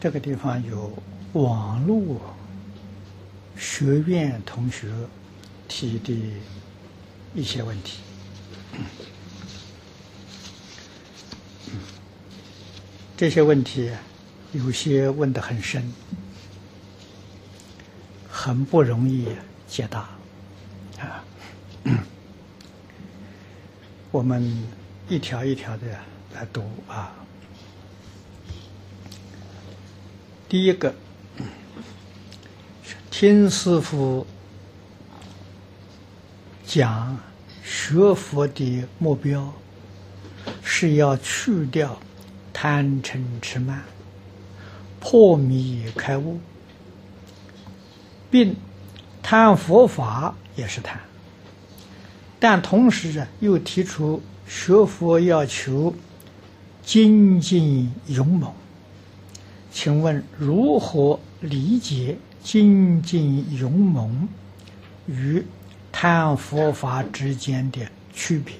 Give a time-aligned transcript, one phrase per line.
[0.00, 0.92] 这个地方有
[1.32, 2.20] 网络
[3.56, 4.88] 学院同学
[5.66, 6.12] 提的
[7.34, 7.98] 一些问题，
[13.16, 13.90] 这些问题
[14.52, 15.92] 有些问的很深，
[18.30, 19.26] 很不容易
[19.66, 20.08] 解答
[21.00, 21.24] 啊。
[24.10, 24.64] 我们
[25.08, 25.98] 一条一条的
[26.34, 27.12] 来读啊。
[30.48, 30.94] 第一个，
[33.10, 34.26] 听师傅
[36.64, 37.18] 讲，
[37.62, 39.52] 学佛的目标
[40.62, 41.98] 是要去掉
[42.52, 43.82] 贪嗔痴慢，
[45.00, 46.40] 破迷开悟，
[48.30, 48.56] 并
[49.22, 50.98] 贪佛法也是贪。
[52.38, 55.92] 但同时啊，又提出学佛要求
[56.88, 58.50] 精进勇猛。
[59.70, 64.26] 请问如何理解精进勇猛
[65.06, 65.44] 与
[65.92, 68.54] 贪佛法之间的区别？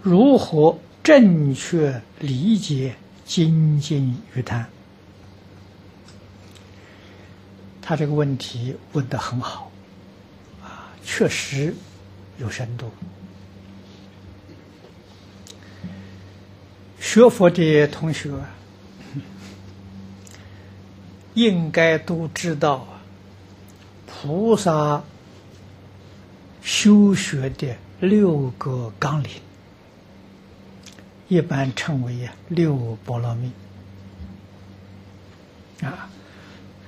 [0.00, 2.94] 如何正确理解
[3.26, 4.64] 精进与贪？
[7.82, 9.70] 他这个问题问得很好，
[10.62, 11.74] 啊，确实。
[12.38, 12.90] 有深度，
[17.04, 18.30] 学佛的同学
[21.34, 22.88] 应该都知道
[24.06, 25.04] 菩萨
[26.62, 29.30] 修学的六个纲领，
[31.28, 33.52] 一般称为六波罗蜜
[35.82, 36.08] 啊。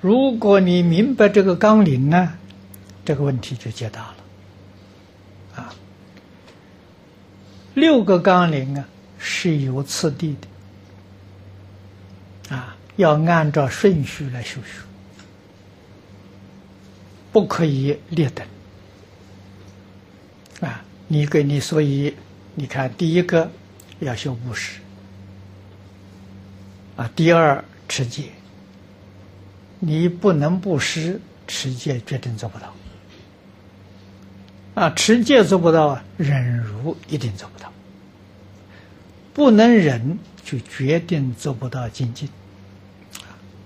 [0.00, 2.33] 如果你明白这个纲领呢，
[3.04, 4.16] 这个问题就解答了
[5.56, 5.75] 啊。
[7.75, 8.88] 六个纲领啊
[9.29, 10.37] 是有次第
[12.49, 14.69] 的，啊，要按照顺序来修学，
[17.33, 18.47] 不可以劣等。
[20.61, 22.15] 啊，你给你所以
[22.55, 23.51] 你看，第一个
[23.99, 24.79] 要修布施，
[26.97, 28.27] 啊，第二持戒，
[29.81, 32.73] 你不能布施，持戒决定做不到。
[34.77, 37.73] 啊，持戒做不到，忍辱一定做不到。
[39.37, 42.27] 不能忍，就决定做不到精进。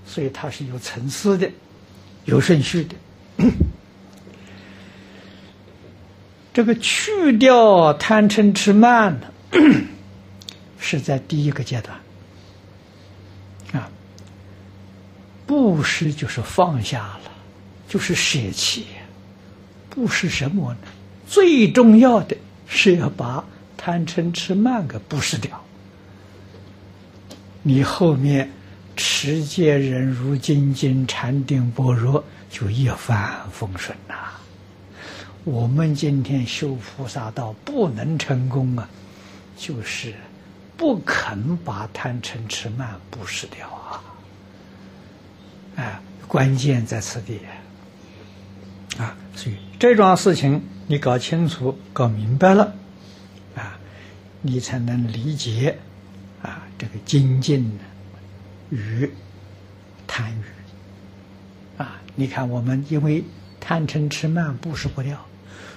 [0.05, 1.49] 所以它是有层次的，
[2.25, 2.97] 有顺序的。
[6.53, 9.29] 这个去掉贪嗔痴慢呢，
[10.77, 11.97] 是在第一个阶段。
[13.73, 13.89] 啊，
[15.47, 17.31] 布施就是放下了，
[17.89, 18.87] 就是舍弃。
[19.89, 20.79] 布施什么呢？
[21.29, 22.37] 最重要的
[22.67, 23.45] 是要把
[23.83, 25.59] 贪嗔痴慢给布施掉，
[27.63, 28.51] 你后面
[28.95, 34.15] 持戒忍辱精进禅定般若就一帆风顺呐。
[35.45, 38.87] 我们今天修菩萨道不能成功啊，
[39.57, 40.13] 就是
[40.77, 44.05] 不肯把贪嗔痴慢布施掉啊。
[45.77, 45.99] 哎，
[46.29, 47.41] 关键在此地
[48.99, 50.63] 啊，所以这桩事情。
[50.87, 52.75] 你搞清楚、搞明白了，
[54.43, 55.77] 你才能理解
[56.43, 57.79] 啊这个精进
[58.71, 59.11] 与
[60.07, 62.01] 贪欲啊。
[62.15, 63.25] 你看，我们因为
[63.61, 65.17] 贪嗔痴慢不失不掉，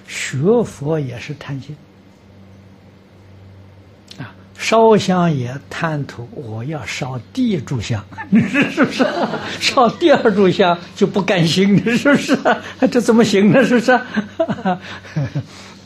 [0.08, 1.76] 学佛也是贪心
[4.18, 4.34] 啊。
[4.56, 8.02] 烧香也贪图我要烧第一炷香，
[8.70, 9.06] 是不是？
[9.60, 12.38] 烧第二炷香就不甘心，是不是？
[12.90, 13.62] 这怎么行呢？
[13.64, 14.00] 是不是？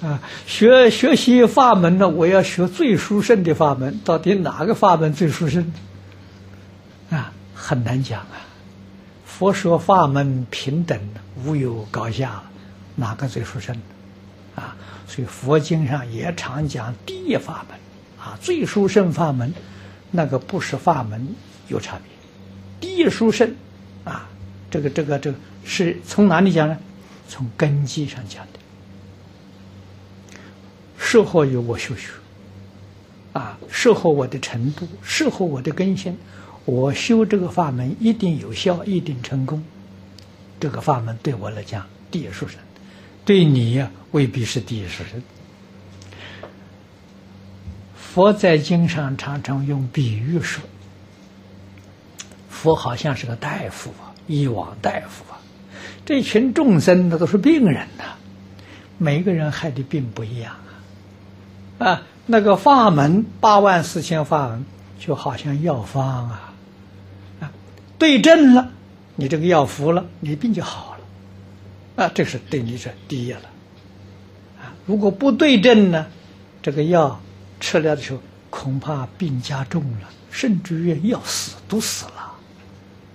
[0.00, 3.98] 啊，学学习法门呢，我要学最殊胜的法门。
[4.04, 5.72] 到底哪个法门最殊胜？
[7.10, 8.46] 啊，很难讲啊。
[9.24, 10.98] 佛说法门平等，
[11.44, 12.42] 无有高下，
[12.94, 13.76] 哪个最殊胜？
[14.54, 14.76] 啊，
[15.08, 17.78] 所以佛经上也常讲第一法门，
[18.20, 19.52] 啊，最殊胜法门，
[20.12, 21.34] 那个不是法门
[21.66, 22.04] 有差别。
[22.80, 23.52] 第一殊胜，
[24.04, 24.28] 啊，
[24.70, 26.78] 这个这个这个是从哪里讲呢？
[27.28, 28.60] 从根基上讲的。
[31.10, 32.10] 适合于我修学，
[33.32, 36.18] 啊，适合我的程度，适合我的根性，
[36.66, 39.64] 我修这个法门一定有效，一定成功。
[40.60, 42.60] 这个法门对我来讲第一殊胜，
[43.24, 45.22] 对你呀未必是第一殊胜。
[47.96, 50.62] 佛在经上常常用比喻说，
[52.50, 55.40] 佛好像是个大夫啊，医王大夫啊，
[56.04, 58.04] 这群众生那都是病人呐，
[58.98, 60.54] 每个人害的病不一样。
[61.78, 64.64] 啊，那个法门八万四千法门，
[64.98, 66.52] 就好像药方啊，
[67.40, 67.52] 啊，
[67.98, 68.70] 对症了，
[69.14, 73.42] 你这个药服了，你病就好了，啊，这是对你是第一了，
[74.60, 76.06] 啊，如果不对症呢，
[76.60, 77.20] 这个药
[77.60, 78.18] 吃了的时候，
[78.50, 82.34] 恐怕病加重了，甚至于要死都死了，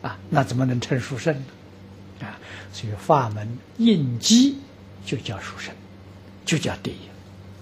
[0.04, 1.46] 啊，那怎么能成殊胜呢？
[2.22, 2.40] 啊，
[2.72, 4.58] 所以法门应机
[5.06, 5.74] 就叫殊胜，
[6.46, 7.13] 就叫第一。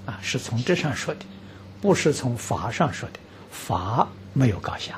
[0.05, 1.25] 啊，是从这上说的，
[1.79, 3.19] 不是从法上说的。
[3.51, 4.97] 法没有高下，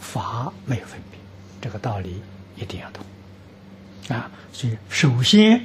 [0.00, 1.20] 法没有分别，
[1.60, 2.20] 这个道理
[2.56, 3.04] 一定要懂。
[4.16, 5.64] 啊，所以首先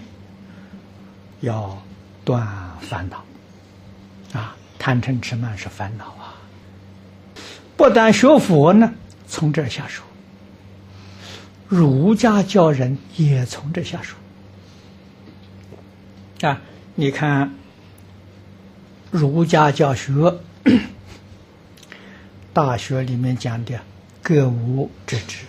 [1.39, 1.81] 要
[2.23, 2.45] 断
[2.81, 3.23] 烦恼。
[4.37, 6.35] 啊，贪嗔痴慢是烦恼啊。
[7.77, 8.93] 不但学佛呢，
[9.27, 10.03] 从这下手；
[11.67, 14.15] 儒家教人也从这下手。
[16.47, 16.61] 啊，
[16.93, 17.53] 你看。
[19.11, 20.11] 儒家教学，
[22.53, 23.79] 《大学》里面讲的
[24.21, 25.45] “格物致知”，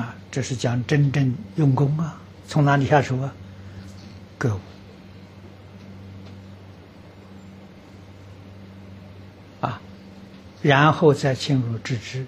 [0.00, 2.20] 啊，这是讲真正用功啊。
[2.46, 3.34] 从哪里下手啊？
[4.38, 4.60] 格物
[9.60, 9.80] 啊，
[10.62, 12.24] 然后再进入致知，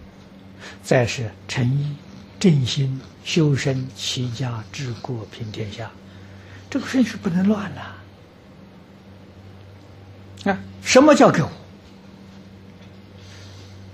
[0.82, 1.94] 再是诚意、
[2.40, 5.90] 正心、修身、齐家、治国、平天下，
[6.69, 7.96] 这个顺序不能乱了。
[10.83, 11.49] 什么叫格物？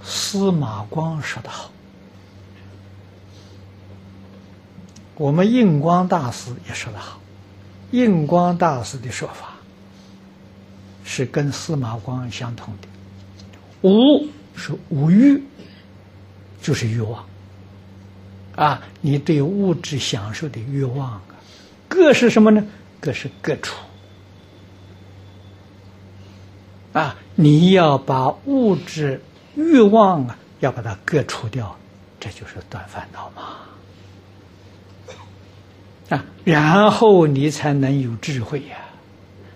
[0.03, 1.71] 司马光说的好，
[5.17, 7.21] 我们印光大师也说的好。
[7.91, 9.55] 印光大师的说法
[11.05, 12.89] 是跟司马光相同的。
[13.83, 14.27] 无
[14.57, 15.43] 是无欲，
[16.63, 17.25] 就是欲望。
[18.55, 21.23] 啊，你对物质享受的欲望啊，
[21.89, 22.65] 各是什么呢？
[23.01, 23.77] 各是各处。
[26.97, 29.21] 啊，你要把物质
[29.55, 31.77] 欲望啊，要把它割除掉，
[32.19, 33.43] 这就是断烦恼嘛。
[36.09, 38.79] 啊，然后你才能有智慧呀，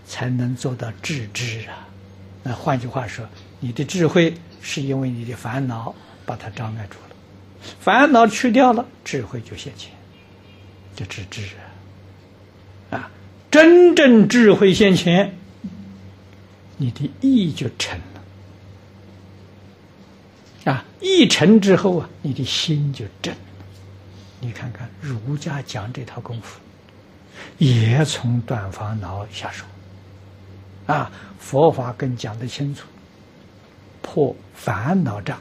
[0.06, 1.88] 才能做到致知啊。
[2.42, 3.24] 那换句话说，
[3.58, 5.94] 你的智慧是因为你的烦恼
[6.26, 7.16] 把它障碍住了，
[7.80, 9.90] 烦恼去掉了，智慧就现前，
[10.94, 11.40] 就致知
[12.90, 12.98] 啊。
[12.98, 13.10] 啊，
[13.50, 15.34] 真正智慧现前。
[16.82, 18.00] 你的意就成
[20.64, 23.34] 了，啊，意成之后啊，你的心就正。
[24.40, 26.58] 你看看儒家讲这套功夫，
[27.58, 29.66] 也从断烦恼下手，
[30.86, 32.86] 啊，佛法更讲得清楚，
[34.00, 35.38] 破烦恼障，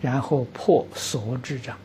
[0.00, 1.76] 然后破所知障，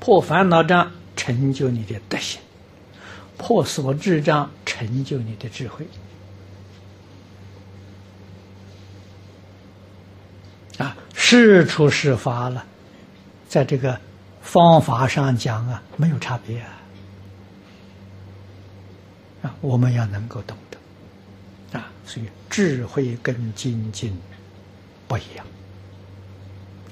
[0.00, 2.40] 破烦恼障成就你的德行，
[3.38, 5.86] 破所知障成就你的智慧。
[11.28, 12.64] 事，出是发了，
[13.48, 13.98] 在这个
[14.42, 16.68] 方法上讲啊，没有差别啊。
[19.42, 24.16] 啊，我们要能够懂得啊，所以智慧跟精进
[25.08, 25.44] 不一样。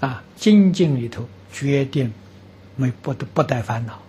[0.01, 2.13] 啊，精进里头决定
[2.75, 4.03] 没不不带烦恼。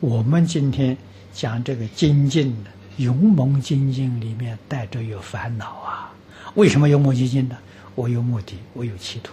[0.00, 0.96] 我们今天
[1.34, 6.10] 讲这个精进的勇猛精进里面带着有烦恼啊。
[6.54, 7.58] 为什么勇猛精进呢？
[7.94, 9.32] 我有目的，我有企图，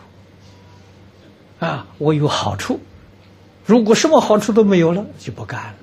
[1.60, 2.80] 啊，我有好处。
[3.66, 5.76] 如果什么好处都没有了，就不干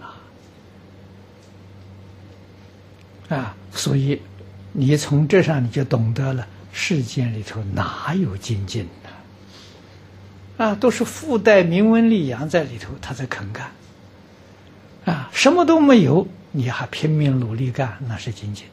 [3.28, 3.36] 了。
[3.36, 4.20] 啊，所以
[4.72, 10.64] 你从这上你就懂得了，世间里头哪有精进的？
[10.64, 13.70] 啊，都是附带名闻利养在里头，他才肯干。
[15.04, 18.66] 啊，什么都没有，你还拼命努力干，那是精进。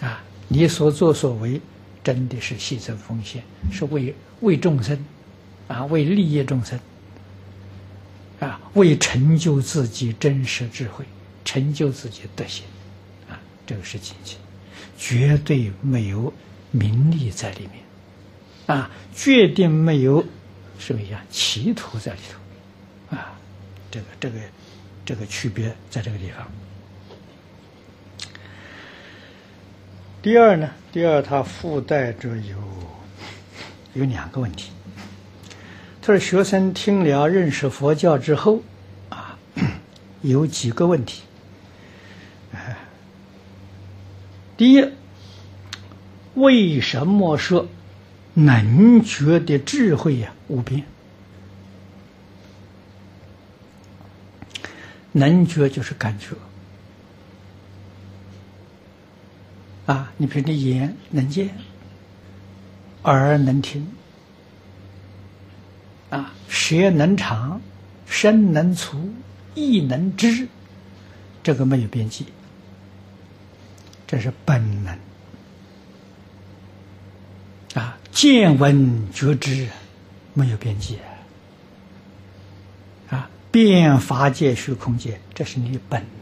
[0.00, 1.60] 啊，你所作所为。
[2.04, 4.98] 真的是牺牲奉献，是为为众生，
[5.68, 6.76] 啊，为利益众生，
[8.40, 11.04] 啊，为成就自己真实智慧，
[11.44, 12.64] 成就自己德行，
[13.30, 14.36] 啊，这个是精进，
[14.98, 16.34] 绝对没有
[16.72, 20.26] 名利在里面，啊，绝对没有
[20.80, 23.38] 什么样企图在里头，啊，
[23.92, 24.40] 这个这个
[25.04, 26.44] 这个区别在这个地方。
[30.22, 30.70] 第二呢？
[30.92, 32.56] 第二，它附带着有
[33.94, 34.70] 有两个问题。
[36.00, 38.62] 他说：“学生听了认识佛教之后，
[39.08, 39.36] 啊，
[40.22, 41.22] 有几个问题。
[44.56, 44.84] 第一，
[46.34, 47.66] 为什么说
[48.34, 50.84] 能觉的智慧呀无边？
[55.10, 56.28] 能觉就是感觉。”
[59.86, 61.50] 啊，你比如你眼能见，
[63.02, 63.86] 耳能听，
[66.10, 67.60] 啊，舌能尝，
[68.06, 69.12] 身能触，
[69.54, 70.46] 意能知，
[71.42, 72.26] 这个没有边际，
[74.06, 74.96] 这是本能。
[77.74, 79.66] 啊，见闻觉知
[80.34, 80.98] 没有边际。
[83.10, 86.00] 啊，变法界虚空界，这是你的本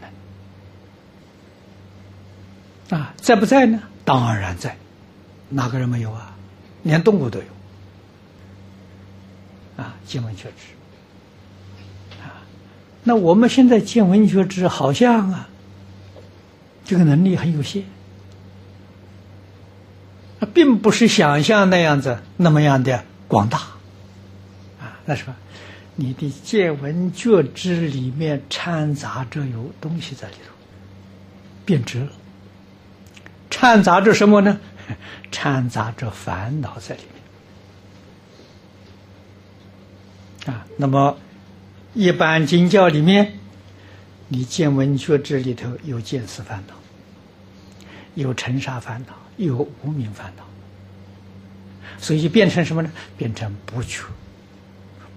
[2.91, 3.81] 啊，在不在呢？
[4.05, 4.77] 当然在，
[5.49, 6.35] 哪个人没有啊？
[6.83, 7.45] 连动物都有。
[9.83, 12.19] 啊，见闻觉知。
[12.21, 12.43] 啊，
[13.03, 15.49] 那我们现在见闻觉知好像啊，
[16.85, 17.83] 这个能力很有限。
[20.53, 23.59] 并不是想象那样子那么样的广大，
[24.79, 25.35] 啊，那什么？
[25.95, 30.51] 你的见闻觉知里面掺杂着有东西在里头，
[31.63, 32.09] 变质了。
[33.51, 34.59] 掺杂着什么呢？
[35.31, 37.03] 掺杂着烦恼在里
[40.45, 40.55] 面。
[40.55, 41.19] 啊，那么
[41.93, 43.37] 一般经教里面，
[44.29, 46.73] 你见闻觉知里头有见思烦恼，
[48.15, 49.13] 有尘沙烦恼。
[49.37, 50.43] 有无名烦恼，
[51.97, 52.91] 所以就变成什么呢？
[53.17, 54.03] 变成不觉、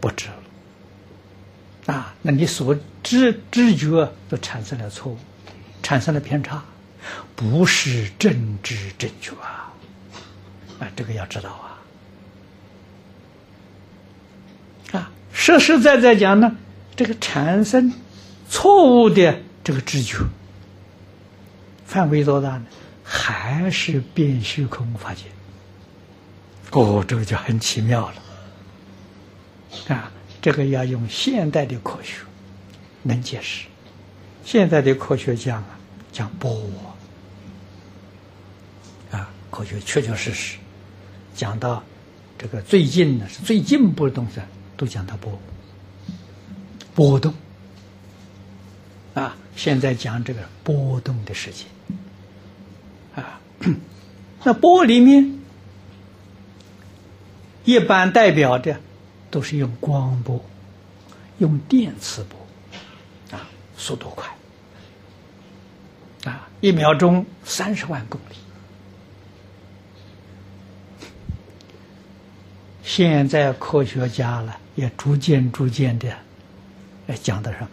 [0.00, 1.95] 不知了。
[1.95, 5.19] 啊，那你所知知觉都产生了错误，
[5.83, 6.64] 产生了偏差，
[7.37, 9.73] 不是正知正觉啊！
[10.81, 11.79] 啊，这个要知道啊！
[14.93, 16.57] 啊，实实在在讲呢，
[16.97, 17.93] 这个产生
[18.49, 20.19] 错误的这个知觉
[21.87, 22.67] 范围多大呢？
[23.07, 25.25] 还是变虚空法界，
[26.71, 32.23] 哦，这个就很奇妙了，啊，这个要用现代的科学
[33.03, 33.67] 能解释。
[34.43, 35.79] 现在的科学讲啊，
[36.13, 36.59] 讲波，
[39.55, 40.59] 科学确确实实
[41.37, 41.81] 讲到
[42.37, 44.41] 这个最近呢是最进步的东西，
[44.77, 45.39] 都讲到波
[46.93, 47.33] 波动，
[49.15, 51.67] 啊，现在讲这个波动的世界。
[54.43, 55.39] 那波里面，
[57.65, 58.81] 一般代表的
[59.31, 60.45] 都是用光波，
[61.39, 64.29] 用电磁波，啊，速度快，
[66.25, 68.35] 啊，一秒钟三十万公里。
[72.85, 76.09] 现在科学家呢也逐渐逐渐的，
[77.07, 77.69] 来讲的什么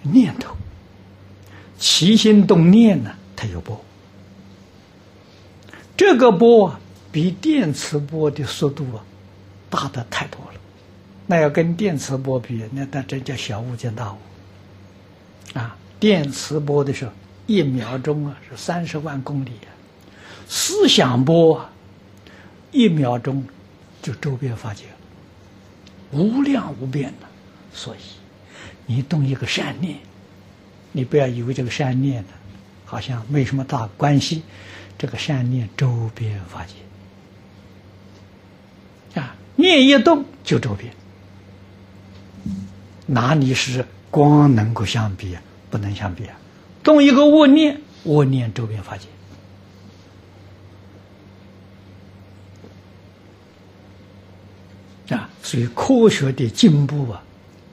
[0.00, 0.56] 念头，
[1.78, 3.78] 起心动念呢，它有波。
[5.96, 6.74] 这个波
[7.12, 9.04] 比电磁波的速度啊
[9.68, 10.60] 大的太多了，
[11.26, 14.16] 那要跟电磁波比，那那真叫小巫见大巫
[15.58, 15.76] 啊！
[16.00, 17.12] 电磁波的时候，
[17.46, 19.70] 一秒钟啊是三十万公里啊，
[20.48, 21.70] 思想波啊，
[22.72, 23.44] 一秒钟
[24.02, 24.84] 就周边发界，
[26.10, 27.26] 无量无边的。
[27.72, 28.00] 所以，
[28.84, 29.96] 你动一个善念，
[30.90, 32.28] 你不要以为这个善念呢，
[32.84, 34.42] 好像没什么大关系。
[34.98, 36.74] 这个善念周边发界
[39.20, 40.92] 啊，念一动就周边，
[43.06, 45.42] 哪里是光能够相比啊？
[45.70, 46.38] 不能相比啊！
[46.82, 49.06] 动一个恶念，恶念周边发界
[55.16, 55.30] 啊！
[55.52, 57.22] 所以科学的进步啊，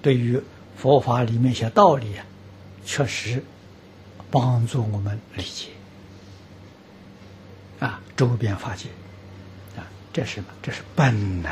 [0.01, 0.37] 对于
[0.75, 2.25] 佛法里面一些道理啊，
[2.83, 3.41] 确实
[4.29, 5.69] 帮助我们理解。
[7.79, 8.89] 啊，周边发界，
[9.77, 10.47] 啊，这是什么？
[10.61, 11.49] 这是本能，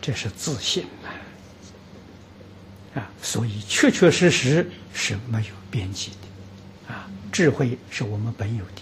[0.00, 1.12] 这是自信啊！
[2.98, 8.80] 啊，所以确确实实是没有边际的，啊，智慧是我们本有的，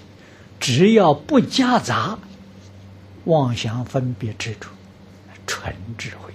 [0.61, 2.17] 只要不夹杂
[3.25, 4.69] 妄想分别执着，
[5.47, 6.33] 纯智慧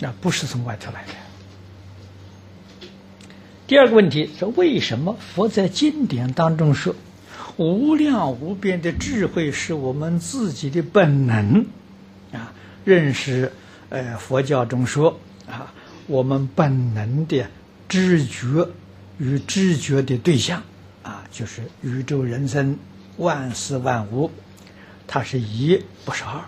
[0.00, 1.12] 呀，啊，不是从外头来的。
[3.66, 6.94] 第二个问题是：为什么佛在经典当中说，
[7.56, 11.66] 无量无边的智慧是我们自己的本能
[12.32, 12.52] 啊？
[12.84, 13.52] 认识，
[13.88, 15.72] 呃，佛教中说啊，
[16.06, 17.46] 我们本能的
[17.88, 18.68] 知觉
[19.18, 20.62] 与知觉的对象
[21.02, 22.76] 啊，就是宇宙人生
[23.16, 24.30] 万事万物，
[25.06, 26.40] 它是一不是二。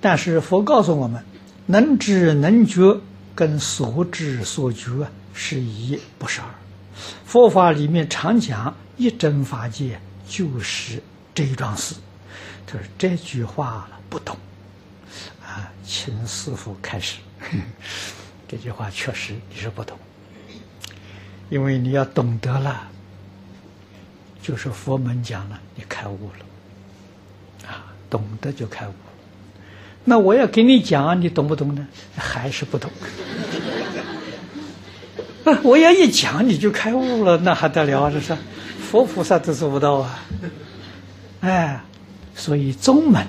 [0.00, 1.24] 但是佛告诉我们，
[1.66, 3.00] 能知能觉
[3.34, 5.08] 跟所知所觉。
[5.40, 6.48] 是一不是二，
[7.24, 11.00] 佛法里面常讲一真法界就是
[11.32, 11.94] 这一桩事。
[12.66, 14.36] 他说这句话不懂
[15.40, 17.18] 啊，请师傅开始。
[18.48, 19.96] 这句话确实你是不懂。
[21.50, 22.88] 因为你要懂得了，
[24.42, 26.44] 就是佛门讲了，你开悟了，
[28.10, 28.92] 懂得就开悟。
[30.04, 31.86] 那我要给你讲，你懂不懂呢？
[32.16, 32.90] 还是不懂。
[35.62, 38.10] 我要一讲你就开悟了，那还得了？
[38.10, 38.36] 这是
[38.80, 40.24] 佛菩萨都做不到啊！
[41.40, 41.82] 哎，
[42.34, 43.26] 所以宗门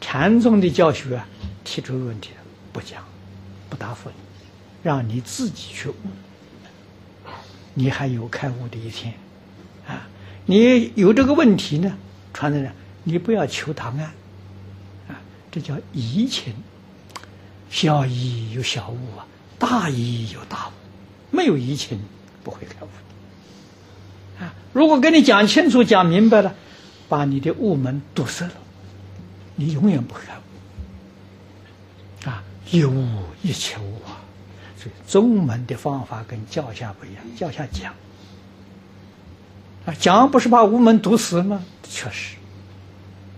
[0.00, 1.26] 禅宗的教学啊，
[1.64, 2.30] 提出问题
[2.72, 3.02] 不讲，
[3.68, 4.14] 不答复你，
[4.82, 5.94] 让你自己去悟。
[7.74, 9.12] 你还有开悟的一天
[9.86, 10.08] 啊！
[10.46, 11.94] 你有这个问题呢，
[12.32, 12.72] 传的人，
[13.08, 14.12] 你不要求答案
[15.08, 15.14] 啊！
[15.52, 16.52] 这叫移情，
[17.70, 19.24] 小疑有小悟啊，
[19.60, 20.72] 大疑有大悟。
[21.30, 22.00] 没有移情，
[22.42, 22.88] 不会开悟
[24.42, 24.52] 啊！
[24.72, 26.52] 如果跟你讲清楚、讲明白了，
[27.08, 28.54] 把你的悟门堵塞了，
[29.54, 30.34] 你永远不会开
[32.26, 32.42] 悟啊！
[32.72, 33.06] 一悟
[33.40, 34.18] 一切悟啊！
[34.76, 37.94] 所以宗门的方法跟教下不一样，教下讲
[39.86, 41.64] 啊，讲不是把悟门堵死吗？
[41.88, 42.34] 确实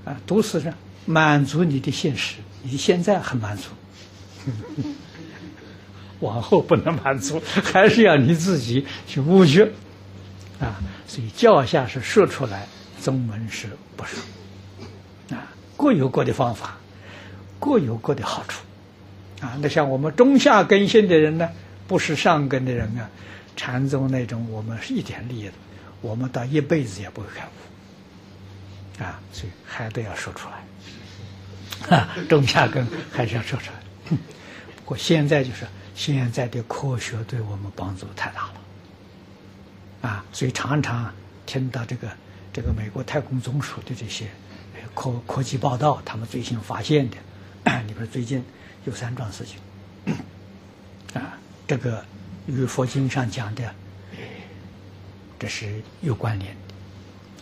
[0.09, 0.73] 啊，堵死是
[1.05, 3.65] 满足你的现实，你现在很满足。
[6.21, 9.71] 往后不能满足，还是要你自己去悟觉
[10.59, 10.81] 啊！
[11.07, 12.67] 所以教下是说出来，
[13.01, 14.19] 宗门是不说
[15.37, 15.47] 啊？
[15.77, 16.77] 各有各的方法，
[17.61, 18.63] 各有各的好处
[19.41, 19.57] 啊！
[19.61, 21.49] 那像我们中下根性的人呢，
[21.87, 23.09] 不是上根的人啊，
[23.55, 25.53] 禅宗那种，我们是一点利益的，
[26.01, 27.51] 我们到一辈子也不会开悟
[28.99, 29.21] 啊！
[29.33, 32.17] 所以还得要说出来啊！
[32.29, 34.17] 中下根还是要说出来。
[34.77, 35.67] 不过现在就是。
[35.99, 41.13] 现在的科学对我们帮助太大了，啊，所以常常
[41.45, 42.09] 听到这个
[42.53, 44.29] 这个美国太空总署的这些
[44.95, 47.17] 科科技报道，他们最新发现的，
[47.85, 48.45] 你比如最近
[48.85, 49.59] 有三桩事情，
[51.15, 52.05] 啊，这个
[52.47, 53.75] 与佛经上讲的，
[55.37, 56.57] 这是有关联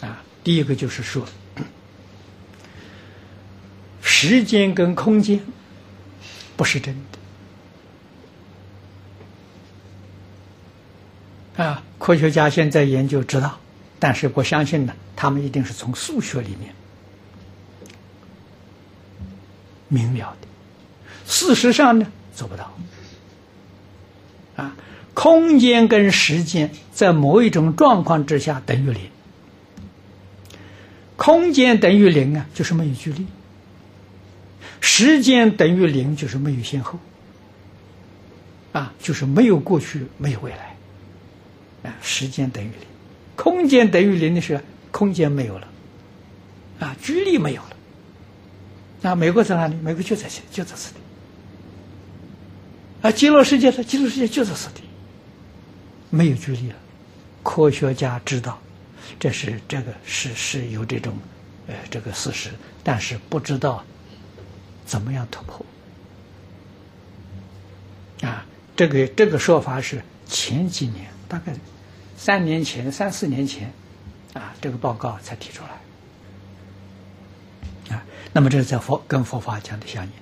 [0.00, 1.28] 的，啊，第一个就是说，
[4.18, 5.38] 时间跟空间
[6.56, 6.96] 不是真
[11.56, 11.62] 的。
[11.62, 13.58] 啊，科学家现在研究知道，
[13.98, 16.74] 但是我相信呢，他们一定是从数学里面
[19.88, 20.48] 明了的。
[21.26, 22.74] 事实上呢，做不到。
[24.56, 24.74] 啊，
[25.12, 29.10] 空间跟时间在某一种状况之下等于零，
[31.16, 33.26] 空间等于零啊，就是没有距离；
[34.80, 36.98] 时间等于零，就是没有先后，
[38.72, 40.76] 啊，就是没有过去，没有未来。
[41.82, 42.78] 啊时间等于零，
[43.36, 45.68] 空间等于零的时候，空间没有了，
[46.80, 47.76] 啊，距离没有了。
[49.02, 49.76] 那美国在哪里？
[49.76, 51.00] 美国就在这，就在此地。
[53.02, 54.82] 啊，极乐世界的极乐世界就在此地，
[56.10, 56.74] 没有距离了。
[57.44, 58.58] 科学家知道，
[59.20, 61.16] 这是这个是是有这种，
[61.68, 62.50] 呃，这个事实，
[62.82, 63.84] 但是不知道
[64.86, 65.66] 怎么样突破。
[68.22, 71.54] 啊，这个这个说法是前几年大概。
[72.18, 73.70] 三年前、三四年前，
[74.32, 75.62] 啊，这个报告才提出
[77.90, 80.12] 来，啊，那么这是在佛跟佛法讲的相应，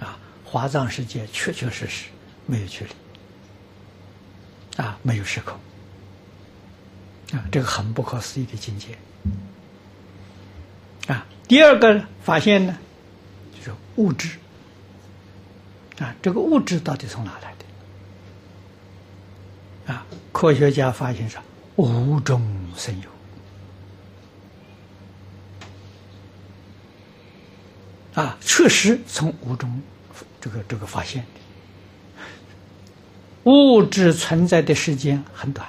[0.00, 2.06] 啊，华藏世界确确实实
[2.46, 2.90] 没有距离，
[4.82, 5.54] 啊，没有时空，
[7.38, 8.96] 啊，这个很不可思议的境界，
[11.12, 12.78] 啊，第二个发现呢，
[13.96, 14.38] 物质，
[15.98, 17.54] 啊，这个物质到底从哪来
[19.86, 19.92] 的？
[19.92, 21.42] 啊，科学家发现说
[21.76, 22.42] 无中
[22.76, 23.10] 生有
[28.22, 29.82] 啊，确实从无中
[30.40, 31.28] 这个这个发现的。
[33.50, 35.68] 物质存在的时间很短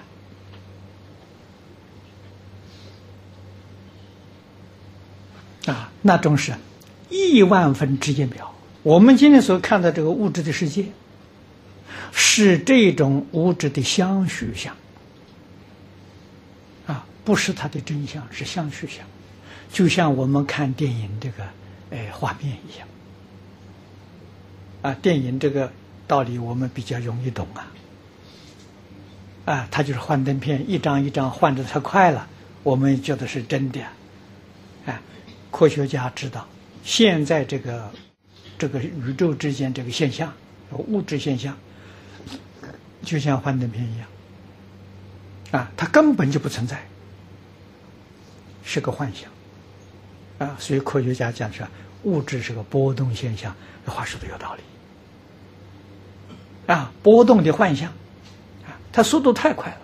[5.65, 6.53] 啊，那种是
[7.13, 8.54] 亿万分之一秒。
[8.82, 10.86] 我们今天所看到这个物质的世界。
[12.15, 14.76] 是这种物质的相续相
[16.86, 19.04] 啊，不是它的真相，是相续相，
[19.71, 21.43] 就像我们看电影这个
[21.89, 22.88] 哎画面一样
[24.84, 25.71] 啊，电影这个
[26.06, 27.71] 道理我们比较容易懂啊
[29.45, 32.28] 啊，它就是幻灯片，一张一张换的太快了，
[32.62, 33.82] 我们觉得是真的
[34.86, 35.02] 啊。
[35.49, 36.47] 科学家知道，
[36.84, 37.91] 现在这个
[38.58, 40.34] 这个宇宙之间这个现象，
[40.72, 41.58] 物质现象。
[43.06, 44.08] 就像幻灯片一样，
[45.52, 46.88] 啊，它根本就不存在，
[48.63, 49.30] 是个幻想，
[50.48, 51.67] 啊，所以科学家讲说，
[52.04, 53.54] 物质是个波动现象，
[53.86, 54.62] 这话说的有道理，
[56.74, 57.89] 啊，波动的幻象，
[58.65, 59.80] 啊，它速度太快了，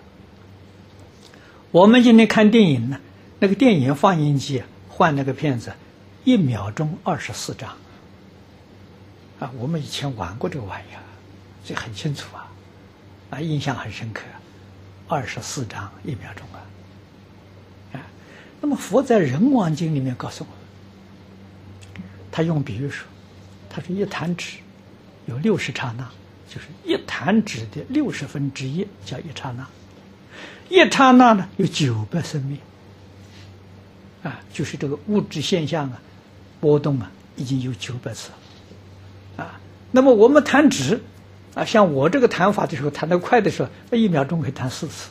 [1.72, 3.00] 我们今天看电影呢，
[3.38, 5.74] 那个电影放映机换那个片子，
[6.24, 7.76] 一秒钟二十四张。
[9.38, 11.02] 啊，我们以前玩过这个玩意儿，
[11.64, 12.52] 这很清楚啊，
[13.30, 14.22] 啊，印象很深刻。
[15.08, 16.60] 二十四张一秒钟啊，
[17.94, 18.06] 啊，
[18.60, 23.08] 那么佛在《人王经》里面告诉我们，他用比喻说，
[23.68, 24.58] 他说一弹指
[25.26, 26.06] 有六十刹那，
[26.48, 29.66] 就是一弹指的六十分之一叫一刹那，
[30.68, 32.58] 一刹那呢有九百生命，
[34.22, 36.00] 啊，就是这个物质现象啊，
[36.60, 38.30] 波动啊已经有九百次
[39.36, 41.00] 了，啊，那么我们弹指。
[41.52, 45.10] 啊，像我这个弹法的时候，弹得快的时候，那一秒钟可以弹四次，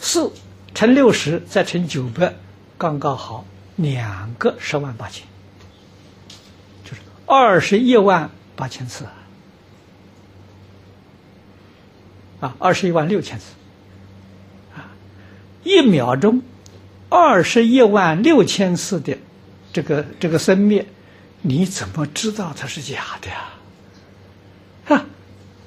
[0.00, 0.32] 四
[0.74, 2.34] 乘六十再乘九百，
[2.78, 3.44] 刚刚好
[3.76, 5.26] 两个十万八千，
[6.82, 9.04] 就是二十一万八千次
[12.40, 13.52] 啊，二十一万六千次。
[14.74, 14.88] 啊，
[15.62, 16.40] 一秒钟
[17.10, 19.18] 二十一万六千次的
[19.72, 20.86] 这个这个生灭，
[21.42, 23.50] 你怎么知道它是假的呀？
[24.84, 25.06] 哈？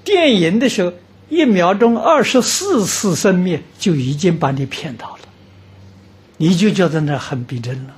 [0.04, 0.94] 电影的时候，
[1.30, 5.20] 一秒钟二十四次生灭，就已经把你骗到了，
[6.38, 7.96] 你就觉得那很逼真了，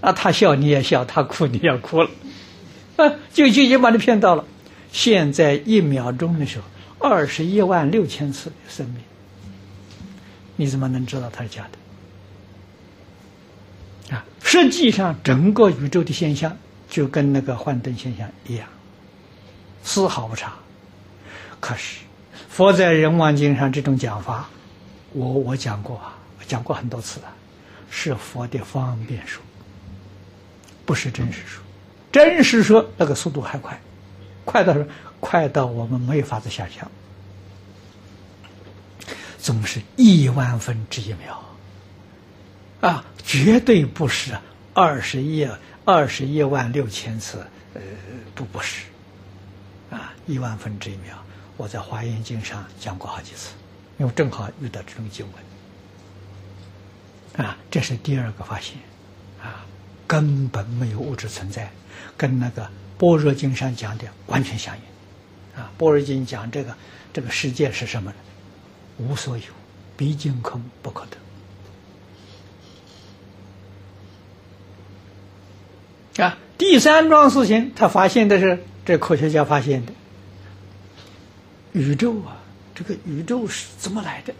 [0.00, 2.10] 啊，他笑你也笑，他哭你也哭了，
[2.96, 4.44] 啊，就就已经把你骗到了。
[4.92, 6.64] 现在一秒钟的时候，
[7.00, 9.02] 二十一万六千次生灭，
[10.54, 11.78] 你怎么能知道它是假的？
[14.10, 16.56] 啊，实际上整个宇宙的现象
[16.88, 18.66] 就跟那个幻灯现象一样，
[19.82, 20.52] 丝毫不差。
[21.60, 22.00] 可是，
[22.48, 24.48] 佛在《人王经》上这种讲法，
[25.12, 26.16] 我我讲过啊，
[26.46, 27.26] 讲过很多次了，
[27.90, 29.42] 是佛的方便说，
[30.86, 31.62] 不是真实说。
[32.10, 33.78] 真实说那个速度还快，
[34.44, 34.86] 快到什么
[35.20, 36.90] 快到我们没法子想象，
[39.38, 41.42] 总是亿万分之一秒，
[42.80, 44.38] 啊，绝对不是
[44.72, 45.48] 二十一
[45.84, 47.80] 二十一万六千次，呃，
[48.34, 48.84] 不不是，
[49.90, 51.16] 啊，一万分之一秒。
[51.56, 53.50] 我在《华严经》上讲过好几次，
[53.98, 55.26] 因为正好遇到这种经
[57.34, 58.76] 文，啊，这是第二个发现，
[59.42, 59.66] 啊，
[60.06, 61.68] 根本没有物质存在，
[62.16, 62.62] 跟那个
[62.96, 64.82] 《般若经》上讲的完全相应，
[65.60, 66.76] 啊，《般若经》讲这个
[67.12, 68.16] 这个世界是什么呢？
[68.98, 69.44] 无所有，
[69.96, 71.18] 毕竟空不可得。
[76.24, 79.92] 啊，第三桩事情，他发现的是这科学家发现的。
[81.72, 82.42] 宇宙啊，
[82.74, 84.34] 这个宇宙是怎么来的？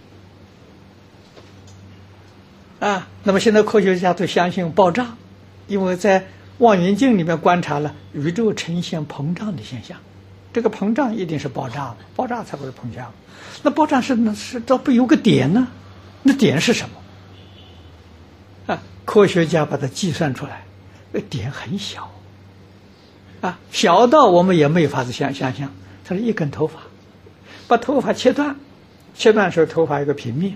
[2.87, 5.16] 啊，那么现在科学家都相信爆炸，
[5.68, 6.26] 因为在
[6.59, 9.98] 望远镜里面观察了宇宙呈现膨胀的现象，
[10.52, 13.12] 这个膨胀一定是爆炸的爆炸才会膨胀。
[13.62, 15.68] 那爆炸是那是这不有个点呢？
[16.24, 18.74] 那点是什么？
[18.74, 20.64] 啊，科学家把它计算出来，
[21.20, 22.11] 点很小，
[23.40, 25.72] 啊，小到我们也没法子想想象，
[26.04, 26.81] 它是一根头发。
[27.66, 28.57] 把头发切断，
[29.14, 30.54] 切断时候头发一个平面，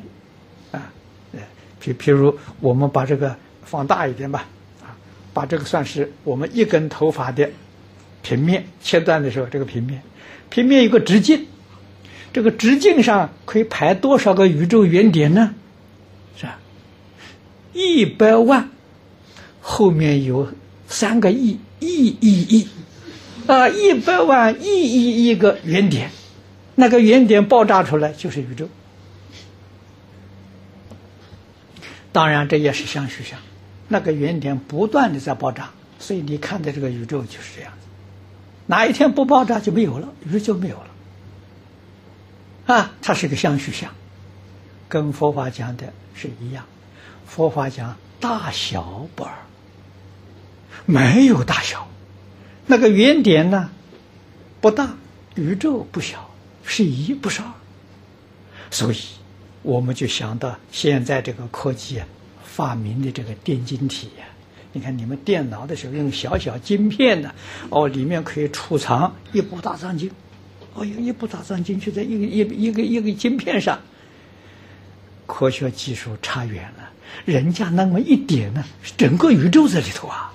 [0.71, 0.91] 啊，
[1.33, 1.41] 呃，
[1.79, 4.47] 比譬如我们把这个放大一点吧，
[4.81, 4.97] 啊，
[5.35, 7.51] 把这个算是我们一根头发的
[8.23, 10.01] 平面，切断的时候这个平面，
[10.49, 11.47] 平面有个直径，
[12.33, 15.55] 这个直径上可以排多少个宇宙原点呢？
[16.39, 16.59] 是吧？
[17.75, 18.71] 一百万，
[19.63, 20.53] 后面有
[20.89, 22.69] 三个亿亿亿亿，
[23.47, 26.11] 啊，一百万亿亿亿个原点。
[26.75, 28.69] 那个原点爆炸出来就是宇宙，
[32.11, 33.39] 当然这也是相续相。
[33.89, 37.87] 那个原点不断的在爆炸，所以你看的这个宇宙就是这样子。
[38.67, 42.75] 哪一天不爆炸就没有了，宇宙就没有了。
[42.75, 43.93] 啊，它是个相续相，
[44.89, 46.65] 跟佛法讲的是一样。
[47.27, 49.33] 佛法讲大小不二，
[50.87, 51.89] 没有大小。
[52.67, 53.71] 那个原点呢
[54.61, 54.95] 不大，
[55.35, 56.29] 宇宙不小。
[56.65, 57.49] 是一不是二，
[58.71, 58.97] 所以
[59.63, 62.07] 我们就想到现在这个科技啊，
[62.45, 64.25] 发明的这个电晶体呀，
[64.73, 67.35] 你看你们电脑的时候用小小晶片的，
[67.69, 70.09] 哦，里面可以储藏一部大藏经，
[70.75, 73.81] 哦，有一部大藏经就在一个一一个一个晶片上，
[75.27, 76.91] 科学技术差远了，
[77.25, 78.65] 人家那么一点呢，
[78.97, 80.33] 整个宇宙在里头啊。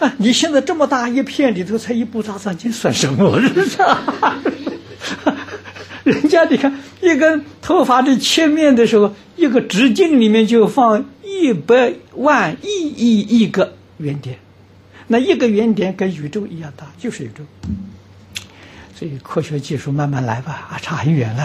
[0.00, 0.14] 啊！
[0.18, 3.40] 你现在这么大一片里头才一部大藏经，算什么？
[6.02, 14.38] 人家你看，一根头发的切面的时候，一个直径里面就放一百万亿亿亿个圆点，
[15.06, 17.44] 那一个圆点跟宇宙一样大，就是宇宙。
[18.96, 21.42] 所以科学技术慢慢来吧，啊，差很远了。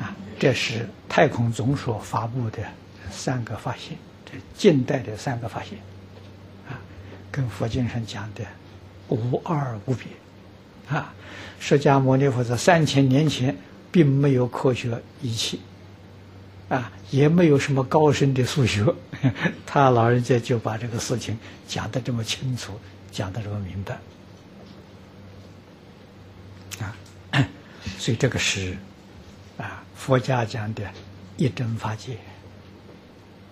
[0.00, 2.58] 啊，这是太空总署发布的
[3.10, 5.78] 三个发现，这近代的三个发现，
[7.30, 8.44] 跟佛经上讲的
[9.08, 10.06] 无二无别，
[10.88, 11.12] 啊，
[11.58, 13.56] 释迦牟尼佛在三千年前
[13.90, 15.60] 并没有科学仪器，
[16.68, 18.84] 啊，也没有什么高深的数学，
[19.66, 22.72] 他老人家就把这个事情讲得这么清楚，
[23.10, 23.98] 讲得这么明白，
[26.80, 26.96] 啊，
[27.98, 28.76] 所以这个是
[29.56, 29.84] 啊。
[30.00, 30.82] 佛家讲的
[31.36, 32.16] 一真法界，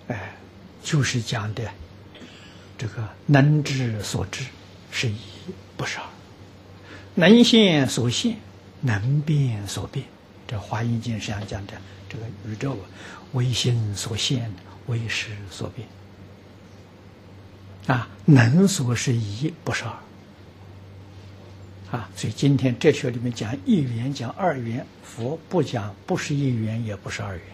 [0.07, 0.35] 哎，
[0.83, 1.63] 就是讲的
[2.79, 4.45] 这个能知所知
[4.91, 5.19] 是一
[5.77, 6.05] 不是二，
[7.17, 8.39] 能现所现，
[8.81, 10.07] 能变所变。
[10.47, 11.75] 这《华严经》上讲的
[12.09, 12.79] 这个宇宙
[13.33, 14.51] 唯心所现，
[14.87, 15.87] 唯识所变。
[17.87, 19.93] 啊，能所是一，不是二。
[21.91, 27.45] 啊，所以今天哲学里面讲一元，讲二元，佛不讲，不是一元，也不是二元。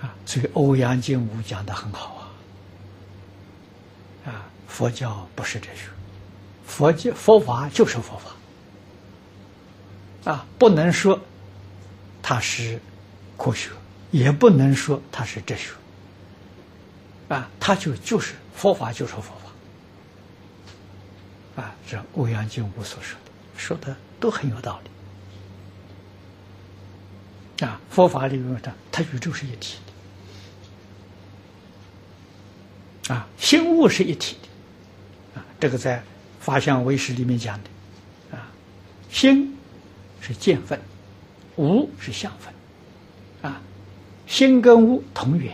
[0.00, 2.30] 啊，所以欧阳靖武讲的很好啊。
[4.30, 5.88] 啊，佛教不是哲学，
[6.66, 8.30] 佛教佛法就是佛法。
[10.30, 11.18] 啊，不能说
[12.22, 12.80] 它是
[13.36, 13.70] 科学，
[14.12, 15.72] 也不能说它是哲学。
[17.28, 19.32] 啊，它就就是佛法，就是佛法。
[21.62, 24.90] 啊，这欧阳靖武所说的，说的都很有道理。
[27.66, 29.91] 啊，佛法里面的，它宇宙是一体的，
[33.08, 36.02] 啊，心物是一体的，啊，这个在
[36.40, 38.48] 法相唯识里面讲的，啊，
[39.10, 39.58] 心
[40.20, 40.80] 是见分，
[41.56, 43.60] 物是相分，啊，
[44.26, 45.52] 心跟物同源，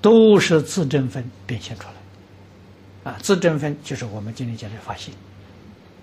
[0.00, 3.12] 都是自证分变现出来。
[3.12, 5.12] 啊，自证分就是我们今天讲的发心，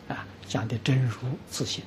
[0.08, 1.18] 啊，讲的真如
[1.50, 1.84] 自性，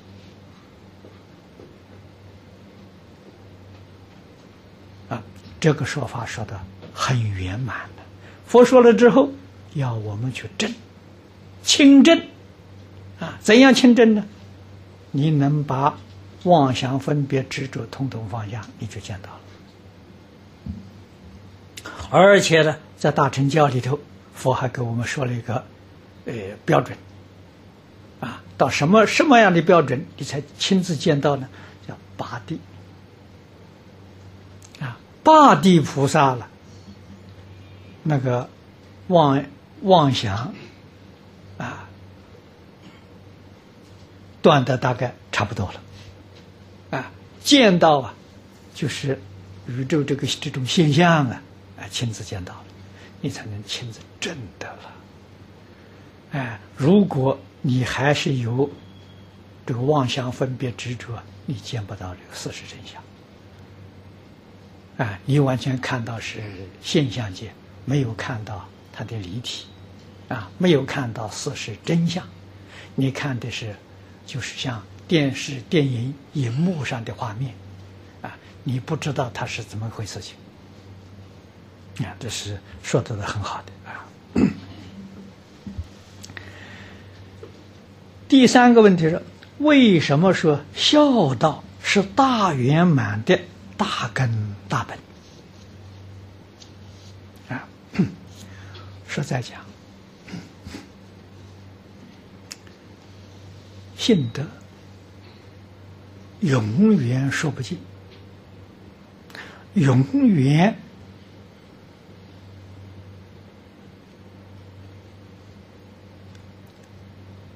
[5.09, 5.23] 啊，
[5.59, 6.59] 这个说法说的
[6.93, 7.89] 很圆满。
[8.51, 9.31] 佛说了之后，
[9.75, 10.73] 要我们去证，
[11.63, 12.21] 清证，
[13.17, 14.25] 啊，怎样清证呢？
[15.11, 15.97] 你能把
[16.43, 19.39] 妄想、分别、执着统统放下，你就见到了。
[22.09, 23.97] 而且呢，在大乘教里头。
[24.33, 25.63] 佛还给我们说了一个，
[26.25, 26.33] 呃，
[26.65, 26.97] 标准，
[28.19, 31.47] 啊，到什么什么样的标准，你才亲自见到呢？
[31.87, 32.59] 叫八地，
[34.81, 36.47] 啊，八地菩萨了，
[38.03, 38.49] 那个
[39.07, 39.43] 妄
[39.81, 40.53] 妄想，
[41.57, 41.87] 啊，
[44.41, 45.81] 断的大概差不多了，
[46.97, 47.11] 啊，
[47.43, 48.13] 见到啊，
[48.73, 49.19] 就是
[49.67, 51.41] 宇宙这个这种现象啊，
[51.79, 52.65] 啊，亲自见到了。
[53.23, 54.91] 你才能亲自证得了。
[56.31, 58.67] 哎，如果你还是有
[59.63, 62.99] 这个妄想、分别、执着，你见不到这个事实真相。
[65.05, 66.41] 啊，你完全看到是
[66.81, 67.53] 现象界，
[67.85, 69.65] 没有看到它的离体，
[70.29, 72.23] 啊，没有看到事实真相。
[72.95, 73.75] 你看的是，
[74.25, 77.53] 就是像电视、电影荧幕上的画面，
[78.21, 80.35] 啊，你不知道它是怎么回事情。
[82.05, 84.05] 啊，这是说的很好的啊。
[88.27, 89.21] 第三个问题是，
[89.57, 93.39] 为什么说孝道是大圆满的
[93.75, 94.97] 大根大本？
[99.13, 99.59] 实在讲，
[103.97, 104.41] 信德
[106.39, 107.77] 永远说不尽，
[109.73, 110.77] 永远。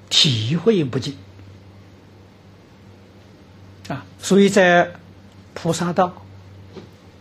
[0.10, 1.16] 体会不尽
[3.90, 4.04] 啊！
[4.18, 4.92] 所以在
[5.54, 6.26] 菩萨道，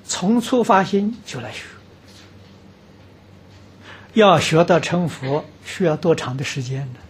[0.06, 1.64] 从初发心就来学，
[4.14, 7.00] 要学到成佛，需要多长的时间呢？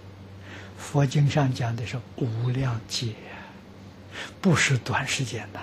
[0.79, 3.15] 佛经上讲的是无量劫，
[4.41, 5.61] 不是短时间的。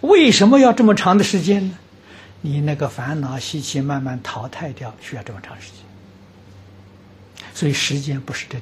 [0.00, 1.78] 为什么要这么长的时间呢？
[2.40, 5.78] 你那个烦恼习气慢慢淘汰掉，需要这么长时间。
[7.54, 8.60] 所以时间不是真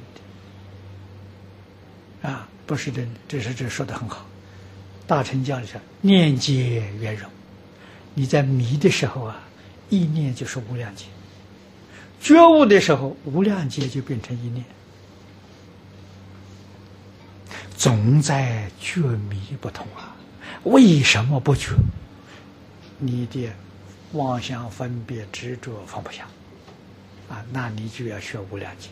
[2.23, 2.29] 的。
[2.29, 4.25] 啊，不是真的，这是这说的很好。
[5.07, 7.29] 大乘教里说，念劫圆融。
[8.15, 9.43] 你在迷的时候啊，
[9.91, 11.07] 意念就是无量劫；
[12.23, 14.65] 觉悟的时候，无量劫就变成一念。
[17.77, 20.15] 总在觉迷不同啊，
[20.63, 21.73] 为什么不觉？
[22.99, 23.51] 你的
[24.13, 26.25] 妄想分别执着放不下
[27.29, 28.89] 啊，那你就要学无量劫。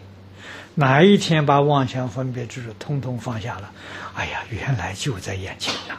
[0.75, 3.71] 哪一天把妄想分别执着通通放下了？
[4.15, 5.95] 哎呀，原来就在眼前呐！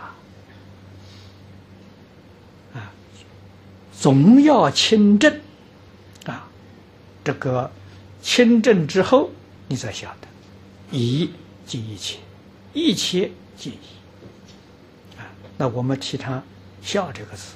[2.73, 2.91] 啊，
[3.97, 5.39] 总要清正，
[7.23, 7.71] 这个
[8.21, 9.29] 清正之后，
[9.67, 10.27] 你才晓得，
[10.91, 11.29] 一
[11.65, 12.19] 即一切，
[12.73, 15.19] 一切即一。
[15.19, 16.43] 啊，那我们提倡
[16.81, 17.53] “孝”这个字，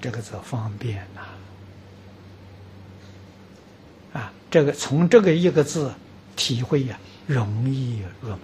[0.00, 1.22] 这个字方便呐。
[4.18, 5.92] 啊，这个从这个一个字
[6.34, 8.40] 体会呀，容易入门。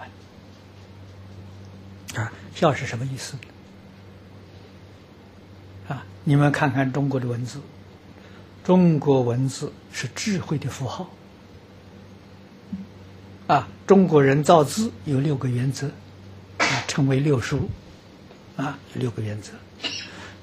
[2.22, 3.36] 啊，孝是什么意思？
[5.88, 7.58] 啊，你们看看中国的文字，
[8.64, 11.08] 中国文字是智慧的符号。
[13.46, 15.86] 啊，中国人造字有六个原则，
[16.56, 17.68] 啊，称为六书，
[18.56, 19.52] 啊，六个原则。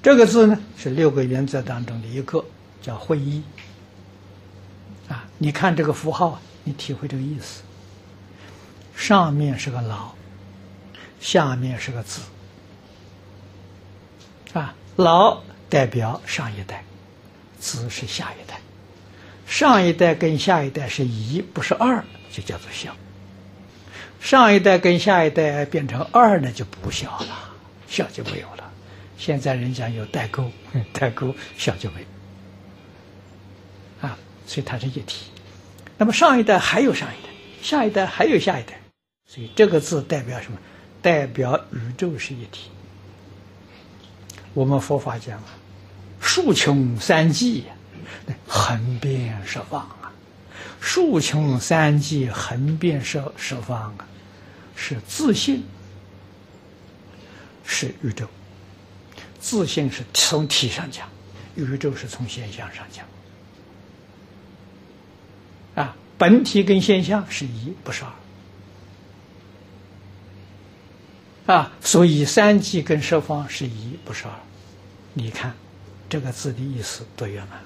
[0.03, 2.45] 这个字呢，是六个原则当中的一个，
[2.79, 3.41] 叫会意。
[5.09, 7.63] 啊，你看这个符号，你体会这个意思。
[8.95, 10.11] 上面是个老，
[11.19, 12.21] 下面是个字。
[14.53, 16.83] 啊，老代表上一代，
[17.61, 18.59] 子是下一代。
[19.45, 22.93] 上一代跟下一代是一，不是二，就叫做孝。
[24.19, 27.53] 上一代跟下一代变成二呢，就不孝了，
[27.87, 28.69] 孝就没有了。
[29.17, 30.51] 现在人家有代沟，
[30.91, 32.07] 代沟孝就没有。
[34.07, 35.27] 啊所以它是一体，
[35.97, 37.29] 那么上一代还有上一代，
[37.61, 38.79] 下一代还有下一代，
[39.27, 40.57] 所以这个字代表什么？
[41.01, 42.69] 代表宇宙是一体。
[44.53, 45.45] 我们佛法讲啊，
[46.21, 47.65] 数穷三际，
[48.47, 50.13] 横遍十方啊，
[50.79, 54.07] 数穷三际，横遍十十方啊，
[54.75, 55.63] 是自信，
[57.65, 58.27] 是宇宙。
[59.39, 61.09] 自信是从体上讲，
[61.55, 63.03] 宇宙是从现象上讲。
[65.73, 68.03] 啊，本体跟现象是一，不是
[71.47, 71.55] 二。
[71.55, 74.31] 啊，所以三际跟十方是一，不是二。
[75.13, 75.53] 你看，
[76.11, 77.61] 这个字的意思多圆满。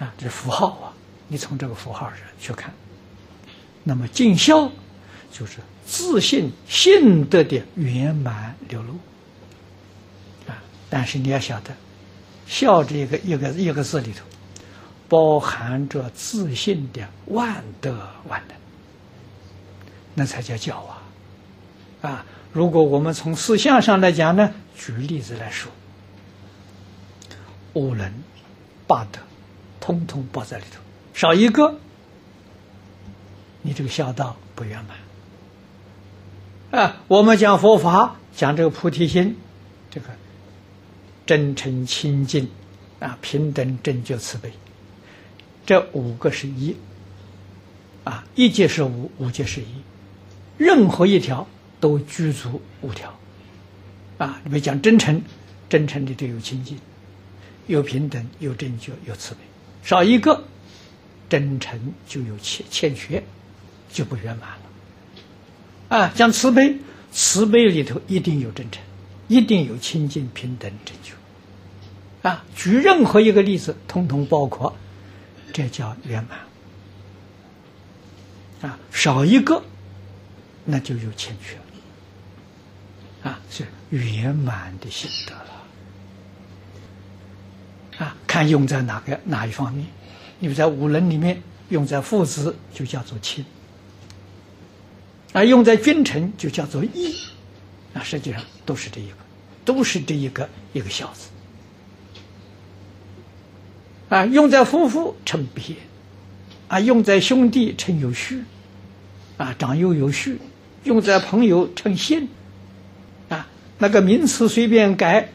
[0.00, 0.92] 啊，这符号啊，
[1.28, 2.74] 你从这个符号上去看。
[3.84, 4.68] 那么尽孝，
[5.30, 8.94] 就是自信信德的圆满流露。
[10.48, 10.58] 啊，
[10.90, 11.70] 但是你要晓得，
[12.48, 14.24] 孝这个一个一个字里头。
[15.08, 18.56] 包含着自信的万德万能，
[20.14, 21.02] 那才叫教啊！
[22.02, 25.68] 啊，如果我们从思想上来讲呢，举例子来说，
[27.74, 28.12] 五伦
[28.86, 29.20] 八德，
[29.80, 30.80] 通通包在里头，
[31.14, 31.78] 少一个，
[33.62, 34.96] 你这个孝道不圆满。
[36.82, 39.36] 啊，我们讲佛法，讲这个菩提心，
[39.90, 40.06] 这个
[41.26, 42.48] 真诚清净
[43.00, 44.52] 啊，平等正觉慈悲。
[45.66, 46.76] 这五个是一，
[48.04, 49.66] 啊，一界是五，五界是一，
[50.58, 51.46] 任何一条
[51.80, 53.14] 都具足五条，
[54.18, 55.22] 啊，你们讲真诚，
[55.68, 56.78] 真诚里头有清净，
[57.66, 59.40] 有平等，有正觉，有慈悲，
[59.82, 60.44] 少一个，
[61.28, 63.22] 真诚就有欠欠缺，
[63.92, 66.78] 就不圆满了，啊，讲慈悲，
[67.12, 68.82] 慈悲里头一定有真诚，
[69.28, 71.14] 一定有清净、平等、正觉，
[72.28, 74.76] 啊，举任何一个例子，通通包括。
[75.52, 76.38] 这叫圆满。
[78.70, 79.64] 啊，少一个，
[80.64, 81.62] 那就有欠缺了。
[83.32, 85.49] 啊，是圆满的心得了。
[88.00, 88.16] 啊。
[88.26, 89.86] 看用在哪个哪一方面？
[90.40, 93.44] 你在五伦里面用在父子就叫做亲
[95.34, 97.14] 啊，用在君臣就叫做义
[97.92, 99.16] 啊，实际上都是这一个，
[99.64, 101.28] 都是这一个一个孝字。
[104.08, 105.76] 啊，用在夫妇称别，
[106.68, 108.42] 啊，用在兄弟称有序，
[109.36, 110.36] 啊，长幼有序；
[110.84, 112.28] 用在朋友称信，
[113.28, 113.46] 啊，
[113.78, 115.28] 那个名词随便改，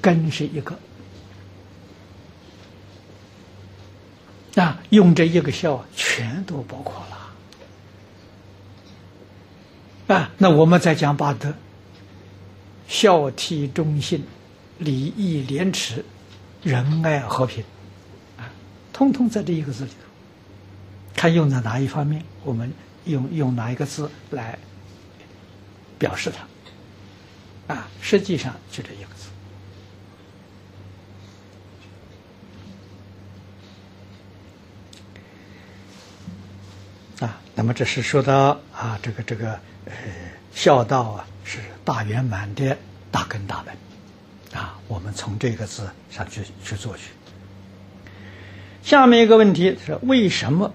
[0.00, 0.78] 根是一个，
[4.56, 6.94] 啊，用这一个孝，全都包括
[10.08, 11.54] 了，啊，那我们再讲八德：
[12.86, 14.24] 孝悌忠信、
[14.78, 16.04] 礼义廉耻、
[16.62, 17.64] 仁爱和平。
[18.36, 18.50] 啊
[18.92, 19.96] 通通在这一个字里头，
[21.16, 22.72] 看用在哪一方面，我们
[23.06, 24.56] 用用哪一个字来
[25.98, 26.30] 表示
[27.66, 29.08] 它，啊，实际上就这一个
[37.16, 39.52] 字，啊，那么这是说到啊，这个这个
[39.86, 39.92] 呃，
[40.52, 42.76] 孝道啊是大圆满的
[43.12, 47.04] 大根大本，啊，我们从这个字上去去做去。
[48.82, 50.74] 下面一个问题是：为什么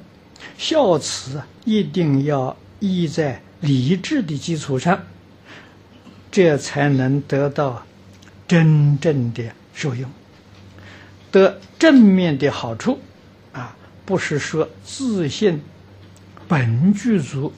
[0.58, 5.04] 孝慈一定要依在理智的基础上，
[6.32, 7.86] 这才能得到
[8.48, 10.10] 真正的受用，
[11.30, 13.00] 得正面的好处。
[13.52, 13.76] 啊，
[14.06, 15.62] 不是说自信
[16.50, 17.54] 本具足，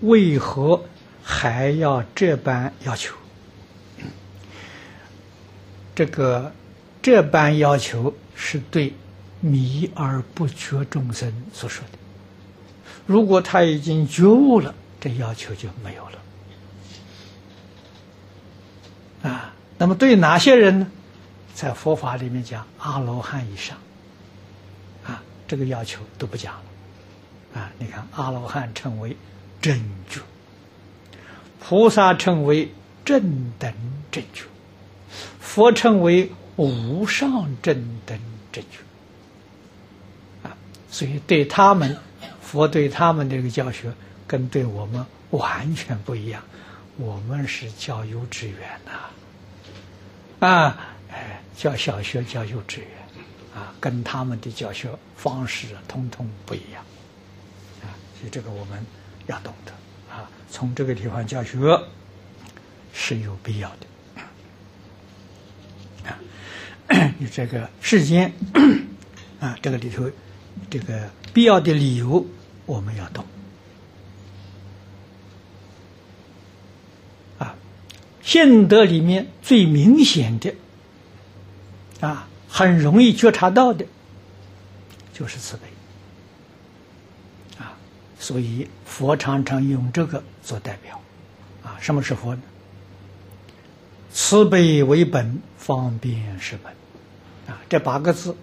[0.00, 0.82] 为何
[1.22, 3.14] 还要这般要求？
[5.94, 6.52] 这个
[7.02, 8.94] 这般要求是对
[9.40, 11.98] 迷而不觉众生所说的。
[13.06, 16.18] 如果他已经觉悟了，这要求就没有了。
[19.30, 20.86] 啊，那么对哪些人呢？
[21.54, 23.76] 在佛法里面讲阿罗汉以上，
[25.04, 26.62] 啊，这个要求都不讲了。
[27.58, 29.16] 啊，你看阿罗汉称为
[29.60, 29.76] 正
[30.08, 30.20] 觉，
[31.58, 32.72] 菩萨称为
[33.04, 33.72] 正等
[34.12, 34.44] 正觉。
[35.40, 37.30] 佛称为无上
[37.60, 37.74] 正
[38.06, 38.16] 等
[38.52, 38.78] 正觉，
[40.44, 40.54] 啊，
[40.88, 41.96] 所以对他们，
[42.40, 43.92] 佛对他们这个教学，
[44.26, 46.40] 跟对我们完全不一样。
[46.96, 50.76] 我们是教幼稚园呐，啊，
[51.10, 52.88] 哎，教小学、教幼稚园，
[53.54, 56.84] 啊，跟他们的教学方式通通不一样，
[58.18, 58.84] 所以这个我们
[59.26, 59.72] 要懂得，
[60.12, 61.58] 啊，从这个地方教学
[62.92, 63.86] 是有必要的
[66.10, 66.18] 啊。
[67.18, 68.32] 你这个世间
[69.38, 70.10] 啊，这个里头
[70.68, 72.26] 这个必要的理由，
[72.66, 73.24] 我们要懂
[77.38, 77.54] 啊。
[78.22, 80.54] 现德里面最明显的
[82.00, 83.86] 啊，很容易觉察到的，
[85.12, 85.67] 就是慈悲。
[88.28, 91.00] 所以佛常常用这个做代表
[91.64, 91.78] 啊。
[91.80, 92.42] 什么是佛呢？
[94.12, 96.70] 慈悲为本，方便是本。
[97.46, 98.36] 啊，这八个字，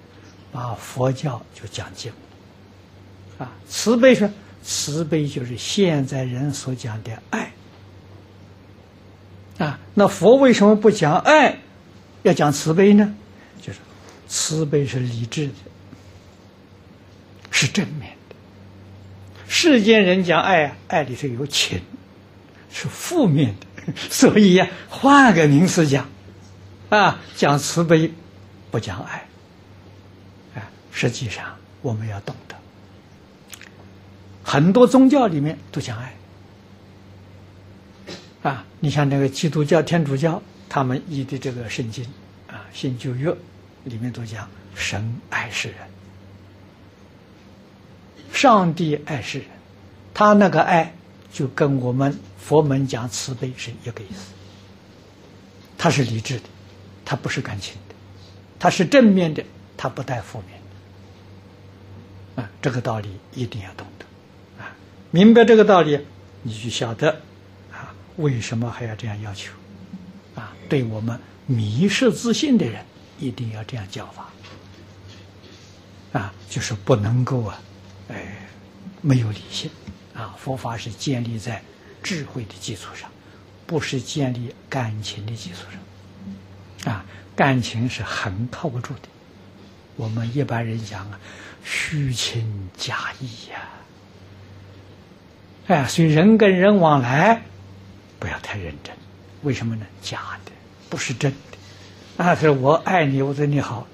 [0.51, 3.45] 把佛教就讲尽了。
[3.45, 4.27] 啊，慈悲是
[4.63, 7.51] 慈悲，就是现在人所讲的爱。
[9.59, 11.59] 啊，那佛为什么不讲爱，
[12.23, 13.15] 要讲慈悲呢？
[13.61, 13.77] 就是
[14.27, 15.53] 慈悲是理智的，
[17.51, 18.14] 是正面。
[19.57, 21.79] 世间人讲爱啊，爱里头有情，
[22.69, 23.93] 是负面的。
[24.11, 26.09] 所以呀，换个名词讲，
[26.89, 28.11] 啊，讲慈悲。
[28.69, 29.25] 不讲爱，
[30.55, 32.55] 哎，实际上我们要懂得，
[34.43, 36.13] 很多宗教里面都讲爱，
[38.43, 42.03] 啊，你像那个基督教、天主教，他们译的这个圣经
[42.49, 43.31] 啊，《新旧约》
[43.85, 45.77] 里面都讲神爱世人，
[48.35, 49.47] 上帝爱世人，
[50.13, 50.93] 他那个爱
[51.31, 54.33] 就跟我们佛门讲慈悲是一个意思，
[55.77, 56.43] 他是理智的，
[57.03, 57.73] 他不是感情。
[57.89, 57.95] 的，
[58.59, 59.43] 他是正面的，
[59.77, 60.59] 他不带负面
[62.35, 64.05] 的，啊，这个道理一定要懂得，
[64.63, 64.75] 啊，
[65.11, 65.99] 明白这个道理，
[66.41, 67.21] 你就晓得，
[67.71, 69.51] 啊，为什么还要这样要求，
[70.35, 72.83] 啊，对我们迷失自信的人，
[73.19, 74.29] 一定要这样教法，
[76.19, 77.61] 啊，就是不能够啊，
[79.05, 79.69] 没有理性，
[80.15, 81.61] 啊，佛法是建立在
[82.01, 83.07] 智慧的基础上，
[83.67, 85.57] 不是建立感情的基础
[86.83, 87.05] 上，啊。
[87.35, 89.09] 感情是很靠不住的，
[89.97, 91.19] 我们一般人讲啊，
[91.65, 93.59] 虚情假意呀，
[95.67, 97.41] 哎，所以人跟人往来
[98.17, 98.95] 不要太认真，
[99.43, 99.85] 为什么呢？
[100.01, 100.51] 假的，
[100.89, 102.23] 不是真的。
[102.23, 103.85] 啊，是我爱你，我对你好，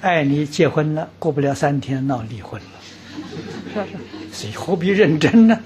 [0.00, 2.70] 爱你结婚了，过不了三天闹离婚了，
[3.74, 4.17] 是不是？
[4.32, 5.60] 所以何必认真呢？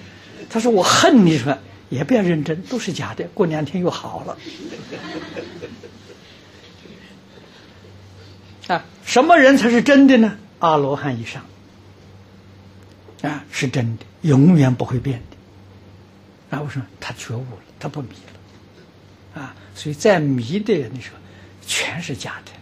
[0.51, 1.57] 他说我恨你，说
[1.89, 4.39] 也不要认真，都是假的，过两天又好了。
[8.69, 10.37] 啊，什么人才是真的呢？
[10.59, 11.45] 阿罗汉以上，
[13.23, 16.57] 啊，是真的，永远不会变的。
[16.57, 16.87] 啊，为什么？
[17.01, 18.09] 他觉悟了，他不迷
[19.35, 19.43] 了。
[19.43, 21.13] 啊，所以在迷的人，你说
[21.67, 22.53] 全是假的，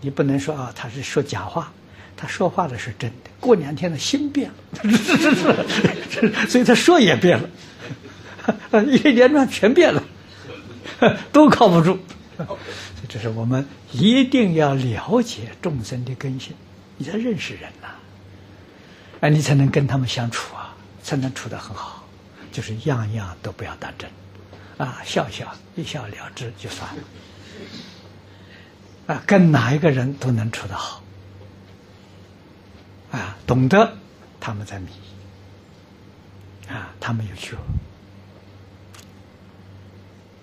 [0.00, 1.72] 你不能说啊，他是说假话，
[2.18, 3.30] 他说话的是真的。
[3.40, 4.82] 过两天的心变了，
[6.50, 7.48] 所以他说也变了，
[8.84, 10.02] 一连串全变了，
[11.32, 11.98] 都靠不住。
[13.08, 16.52] 这是我们一定要了解众生的根性，
[16.96, 17.86] 你才认识人呐，
[19.20, 22.04] 哎，你才能跟他们相处啊，才能处得很好。
[22.50, 24.10] 就是样样都不要当真，
[24.78, 27.02] 啊，笑笑一笑了之就算了，
[29.14, 31.02] 啊，跟哪一个人都能处得好，
[33.10, 33.96] 啊，懂得
[34.38, 34.88] 他们在迷，
[36.68, 37.56] 啊，他们有趣，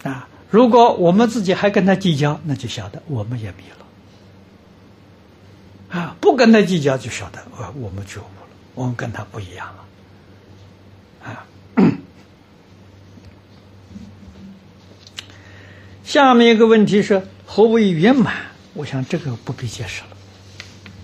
[0.04, 0.28] 啊。
[0.50, 3.86] 如果我们自己还跟他计较，那就晓得我们也迷了。
[6.00, 8.30] 啊，不跟他计较，就晓得呃我们觉悟了。
[8.74, 9.86] 我们跟他不一样了，
[11.30, 11.46] 啊。
[16.04, 18.34] 下面一个问题是何为圆满？
[18.74, 20.15] 我想这个不必解释了，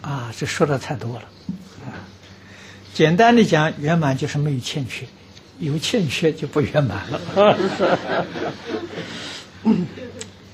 [0.01, 1.25] 啊，这说的太多了，
[1.85, 1.93] 啊，
[2.93, 5.05] 简单的讲，圆满就是没有欠缺，
[5.59, 7.21] 有欠缺就不圆满了。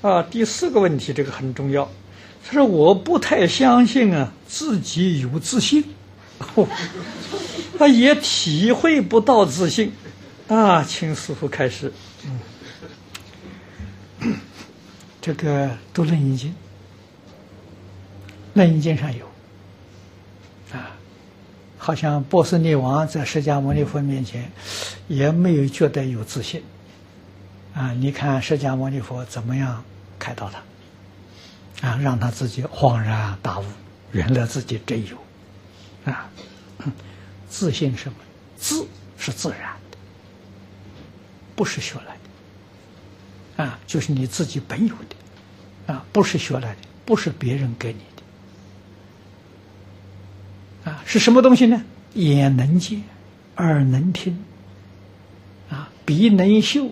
[0.02, 1.90] 啊，第四个问题，这个很重要。
[2.46, 5.84] 他说：“我不太相信啊，自己有自信，
[7.78, 9.92] 他也体会不到自信。”
[10.48, 11.92] 啊，请师傅开始。
[14.20, 14.38] 嗯，
[15.20, 16.50] 这个读《楞严经》，
[18.54, 19.27] 《楞严经》上有，
[21.88, 24.52] 好像波斯匿王在释迦牟尼佛面前
[25.06, 26.62] 也没有觉得有自信。
[27.72, 29.82] 啊，你看释迦牟尼佛怎么样
[30.18, 31.88] 开导他？
[31.88, 33.64] 啊，让他自己恍然大悟，
[34.12, 35.16] 原来自己真有，
[36.04, 36.28] 啊，
[37.48, 38.18] 自信什么？
[38.58, 38.86] 自
[39.16, 39.96] 是自然的，
[41.56, 42.18] 不是学来
[43.56, 48.00] 的，啊，就是你自己本有的，啊，不是学来的，不是别人给你，
[50.88, 51.82] 啊，是什么东西呢？
[52.14, 53.02] 眼能见，
[53.56, 54.42] 耳能听，
[55.70, 56.90] 啊，鼻能嗅，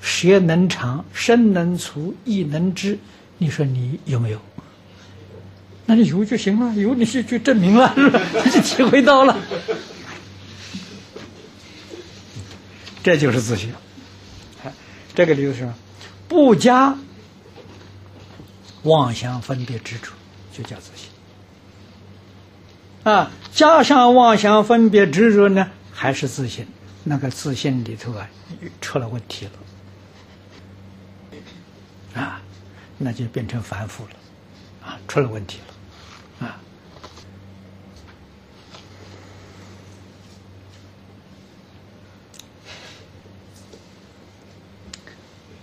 [0.00, 2.98] 舌能尝，身能触，意能知。
[3.38, 4.40] 你说你有没有？
[5.86, 9.36] 那你有就行了，有你就就证明了，你 就体会到了，
[13.02, 13.70] 这就是自信。
[15.14, 15.72] 这个就是
[16.26, 16.96] 不加
[18.82, 20.12] 妄想分别执着，
[20.56, 20.93] 就叫做。
[23.04, 26.66] 啊，加上妄想分别执着呢，还是自信。
[27.04, 28.28] 那个自信里头啊，
[28.80, 29.46] 出了问题
[32.14, 32.22] 了。
[32.22, 32.40] 啊。
[32.96, 34.10] 那就变成凡夫了，
[34.86, 35.58] 啊，出了问题
[36.40, 36.56] 了，啊。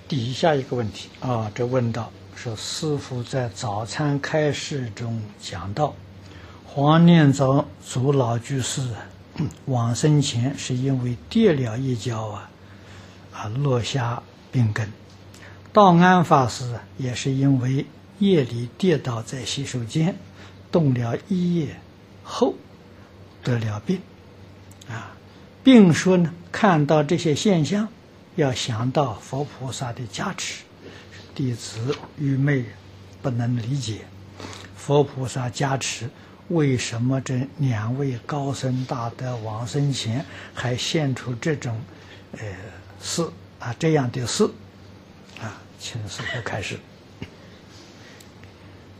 [0.09, 5.95] 底下一个问题啊，这问到说，师傅在早餐开示中讲到，
[6.73, 8.81] 黄念祖祖老居士
[9.65, 12.49] 往生前是因为跌了一跤啊，
[13.33, 14.89] 啊落下病根。
[15.73, 17.85] 道安法师也是因为
[18.19, 20.15] 夜里跌倒在洗手间，
[20.71, 21.75] 动了一夜
[22.23, 22.55] 后
[23.43, 23.99] 得了病，
[24.87, 25.11] 啊，
[25.65, 27.89] 并说呢，看到这些现象，
[28.37, 30.63] 要想到佛菩萨的加持，
[31.35, 32.63] 弟子愚昧
[33.21, 34.05] 不能理解，
[34.77, 36.09] 佛菩萨加持，
[36.51, 41.79] 为什么这两位高僧大德王生前还现出这种
[42.33, 42.39] 呃
[43.01, 43.25] 事
[43.59, 44.43] 啊这样的事？
[45.41, 46.77] 啊请师傅开始。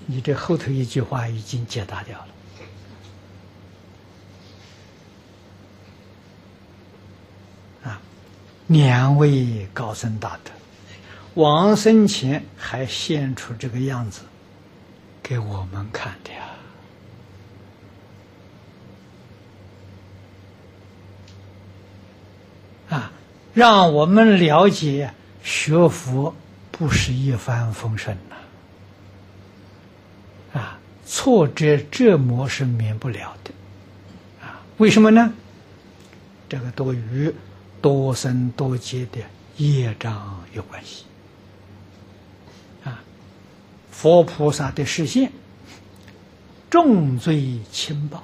[0.06, 2.28] 你这后头一句话已经解答掉了。
[7.84, 8.02] 啊，
[8.68, 10.52] 两位高僧大德，
[11.36, 14.22] 王生前还现出这个样子
[15.22, 16.48] 给我们看的呀！
[23.54, 26.36] 让我们了解学佛。
[26.72, 28.36] 不是一帆风顺呐，
[30.60, 33.52] 啊，挫折折磨是免不了的，
[34.44, 35.32] 啊，为什么呢？
[36.50, 37.32] 这个多与
[37.84, 39.20] 多生多劫的
[39.58, 41.04] 业障有关系，
[42.84, 43.04] 啊，
[43.92, 45.32] 佛菩萨的视线
[46.68, 48.24] 重罪轻报，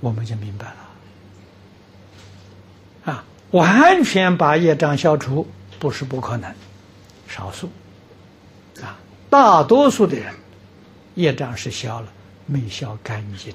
[0.00, 0.87] 我们就明白了，
[3.50, 5.46] 完全把业障消除
[5.78, 6.54] 不是不可能。
[7.26, 7.68] 少数，
[8.82, 10.34] 啊，大多数的人
[11.14, 12.08] 业障是消了，
[12.46, 13.54] 没消干净。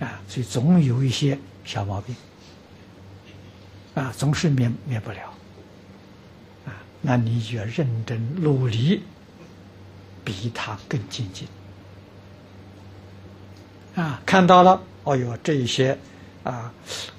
[0.00, 2.16] 啊，所以总有一些小毛病，
[3.94, 5.32] 啊，总是免免不了，
[6.66, 9.04] 啊，那你就要认真努力，
[10.24, 11.46] 比他更精进，
[13.94, 15.96] 啊，看到了，哦哟，这一些
[16.44, 16.72] 啊，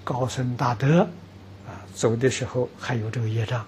[0.03, 1.01] 高僧大德
[1.65, 3.65] 啊，走的时候还有这个业障。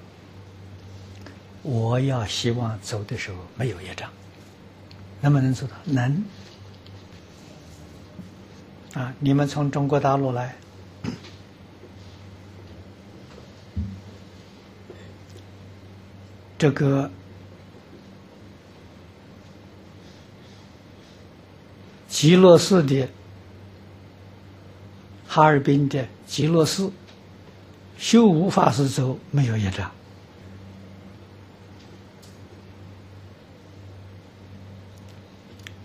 [1.62, 4.10] 我要希望走的时候没有业障，
[5.22, 5.76] 能不能做到？
[5.86, 6.24] 能。
[8.94, 10.56] 啊，你们从中国大陆来，
[16.58, 17.12] 这个
[22.08, 23.10] 极乐寺的
[25.36, 26.90] 哈尔滨的极乐寺，
[27.98, 29.92] 修无法师走没有业障。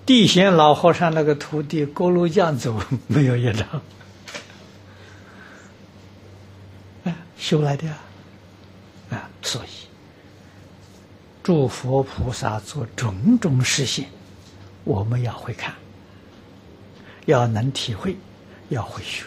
[0.06, 3.66] 地贤老和尚那个徒弟锅炉匠走没有业障，
[7.02, 7.98] 哎， 修来的啊，
[9.10, 9.68] 啊，所以
[11.42, 14.06] 诸佛菩萨做种种实现，
[14.84, 15.74] 我们要会看，
[17.26, 18.16] 要能体会，
[18.68, 19.24] 要会学，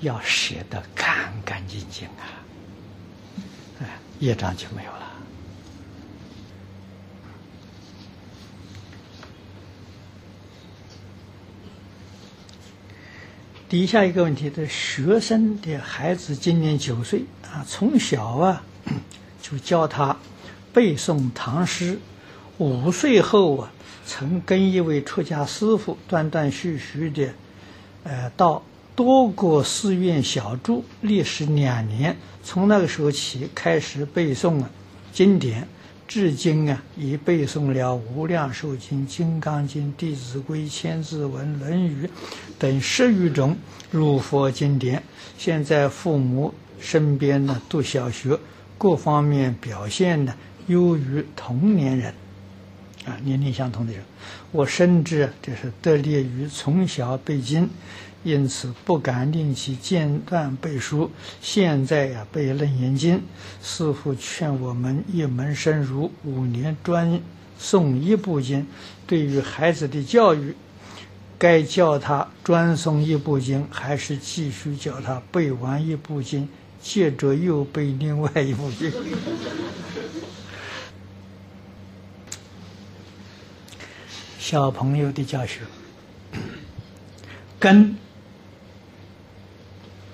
[0.00, 2.42] 要舍得干干净净啊，
[3.80, 4.98] 哎，业障就没有了。
[13.68, 18.64] 底下一个问题的学生的孩子今年九岁啊，从小啊
[19.40, 20.16] 就教他
[20.72, 22.00] 背诵唐诗，
[22.58, 23.70] 五岁后啊，
[24.04, 27.32] 曾跟一位出家师傅断断续续的，
[28.02, 28.60] 呃，到
[29.02, 32.14] 多个寺院小住，历时两年。
[32.44, 34.68] 从那个时候起，开始背诵啊
[35.10, 35.66] 经典。
[36.06, 42.06] 至今啊，已背诵了《无量寿经》《金刚经》《弟子规》《千字文》《论语》
[42.58, 43.56] 等十余种
[43.90, 45.02] 入佛经典。
[45.38, 48.38] 现在父母身边呢，读小学，
[48.76, 50.34] 各方面表现呢
[50.66, 52.12] 优于同年人，
[53.06, 54.02] 啊，年龄相同的人。
[54.52, 57.66] 我深知这是得力于从小背经。
[58.22, 61.10] 因此不敢令其间断背书。
[61.40, 63.16] 现在呀，背《楞严经》，
[63.62, 67.20] 师父劝我们一门深入，五年专
[67.58, 68.66] 诵一部经。
[69.06, 70.54] 对于孩子的教育，
[71.38, 76.46] 该教他专诵一部经，还是继续教他背完一部经，
[76.82, 78.92] 接着又背另外一部经？
[84.38, 85.60] 小朋友的教学，
[87.58, 87.96] 根。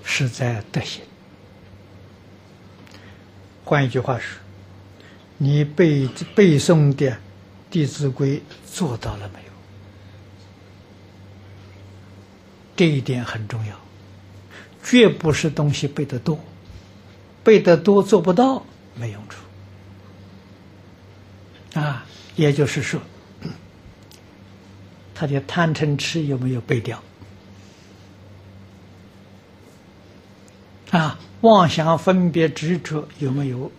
[0.09, 1.03] 是在德行。
[3.65, 4.39] 换一句话说，
[5.37, 7.11] 你背背诵的
[7.69, 9.51] 《弟子规》做到了没有？
[12.77, 13.77] 这一点很重要，
[14.81, 16.39] 绝不是东西背得多，
[17.43, 19.41] 背得多做不到没用处。
[21.77, 22.05] 啊，
[22.37, 23.01] 也就是说，
[25.13, 27.03] 他的贪嗔痴有没有背掉？
[30.91, 33.71] 啊，妄想分别执着有没有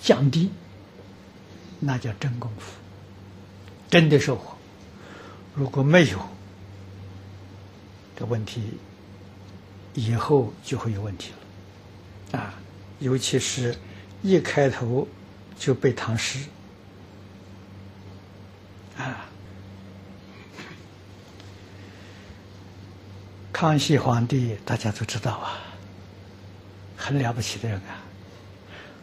[0.00, 0.50] 降低？
[1.80, 2.72] 那叫真功夫，
[3.90, 4.56] 真的收获。
[5.54, 6.18] 如果没有，
[8.16, 8.62] 这问题
[9.94, 11.32] 以后就会有问题
[12.32, 12.38] 了。
[12.38, 12.54] 啊，
[13.00, 13.76] 尤其是
[14.22, 15.08] 一开头
[15.58, 16.46] 就背唐诗，
[18.96, 19.26] 啊，
[23.52, 25.71] 康熙皇帝大家都知道啊。
[27.02, 27.98] 很了不起的人啊！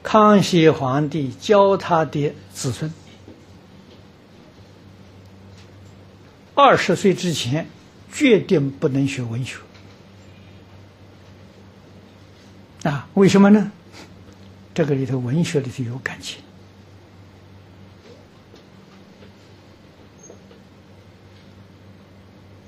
[0.01, 2.93] 康熙皇帝教他的子孙，
[6.55, 7.67] 二十岁之前
[8.09, 9.57] 决定不能学文学
[12.83, 13.09] 啊？
[13.15, 13.69] 为什么呢？
[14.73, 16.41] 这个里头文学里头有感情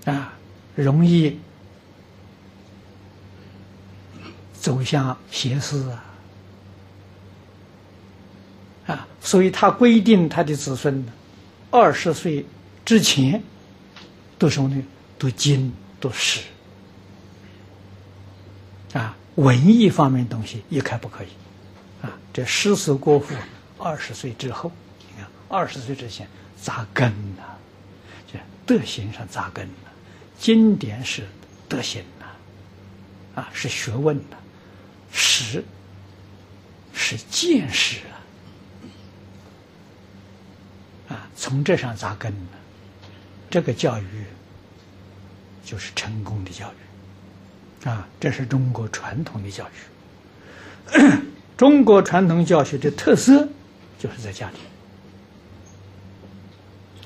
[0.04, 0.34] 啊，
[0.76, 1.40] 容易。
[4.62, 6.06] 走向邪思啊！
[8.86, 11.04] 啊，所以他规定他的子孙，
[11.72, 12.46] 二十岁
[12.86, 13.42] 之前
[14.38, 14.84] 读什么呢？
[15.18, 16.42] 读经、读诗
[18.94, 21.30] 啊，文艺方面东西一概不可以
[22.04, 22.14] 啊。
[22.32, 23.34] 这诗词歌赋，
[23.80, 26.28] 二十岁之后，你看二十岁之前
[26.62, 27.44] 扎根呐，
[28.32, 28.38] 这
[28.68, 29.92] 德行上扎根了。
[30.38, 31.28] 经典是
[31.68, 34.38] 德行呐，啊，是学问呐。
[35.12, 35.64] 识
[36.94, 38.00] 是见识
[41.10, 42.50] 啊，啊，从这上扎根呢，
[43.50, 44.26] 这个教育
[45.64, 49.72] 就是成功的教育，啊，这是中国传统的教育。
[51.58, 53.48] 中国传统教学的特色
[54.00, 54.58] 就是在家里，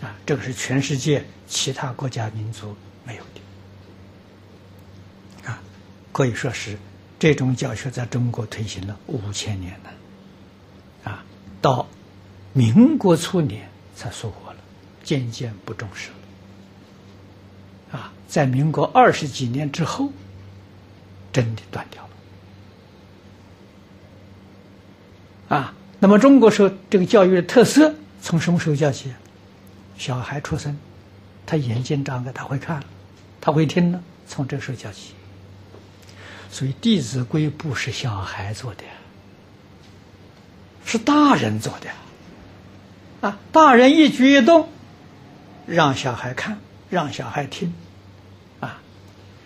[0.02, 2.76] 啊，这个是全世界其他国家民族
[3.06, 3.24] 没有
[5.44, 5.62] 的，啊，
[6.12, 6.78] 可以说是。
[7.18, 11.24] 这种教学在中国推行了五千年了，啊，
[11.62, 11.88] 到
[12.54, 14.58] 民国初年才收获了，
[15.04, 16.10] 渐渐不重视
[17.92, 20.12] 了，啊，在民国二十几年之后，
[21.32, 22.04] 真的断掉
[25.50, 29.12] 了，啊，那么中国说这个教育的特色从什么时候教起？
[29.98, 30.78] 小孩出生，
[31.46, 32.84] 他眼睛张开，他会看，
[33.40, 35.15] 他会听了，从这时候教起。
[36.56, 38.84] 所以《弟子规》不是小孩做的，
[40.86, 41.90] 是大人做的。
[43.28, 44.70] 啊，大人一举一动，
[45.68, 46.58] 让小孩看，
[46.90, 47.74] 让小孩听，
[48.62, 48.80] 啊，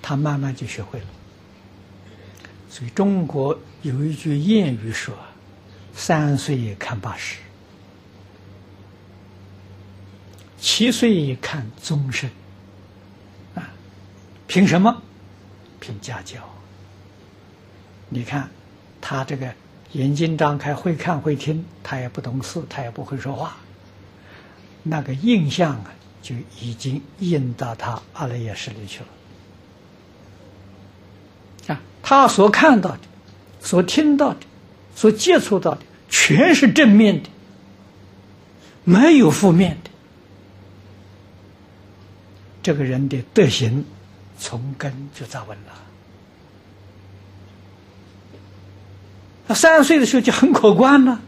[0.04, 1.06] 他慢慢就学会了。
[2.70, 5.16] 所以中国有一句谚语说
[5.96, 7.38] ：“三岁看八十，
[10.60, 12.30] 七岁看终身。”
[13.56, 13.68] 啊，
[14.46, 15.02] 凭什么？
[15.80, 16.38] 凭家教。
[18.10, 18.50] 你看
[19.00, 19.54] 他这个
[19.94, 23.58] 眼睛张开，会看会听，他也不懂事，他也不会说话。
[24.84, 25.92] 那个印象啊，
[26.22, 29.08] 就已经印到他阿赖耶识里去了。
[31.74, 33.00] 啊，他所看到的、
[33.60, 34.40] 所听到的、
[34.96, 37.30] 所接触到的，全是正面的，
[38.84, 39.90] 没有负面的。
[42.62, 43.86] 这个人的德行
[44.38, 45.74] 从根就扎稳了。
[49.50, 51.20] 他三十岁的时候就很可观了，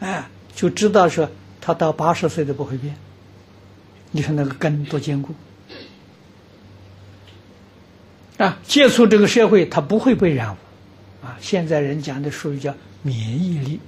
[0.00, 1.28] 哎，就知道说。
[1.62, 2.96] 他到八十岁都不会变，
[4.12, 5.34] 你看那个根多坚固
[8.38, 8.58] 啊！
[8.66, 10.56] 接触这个社会，他不会被染污
[11.22, 11.36] 啊！
[11.38, 13.78] 现在人讲的术语叫免疫力，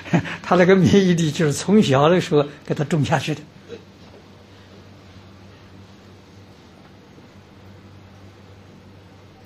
[0.42, 3.40] 他那个免疫力就是从小的时候给他种下去的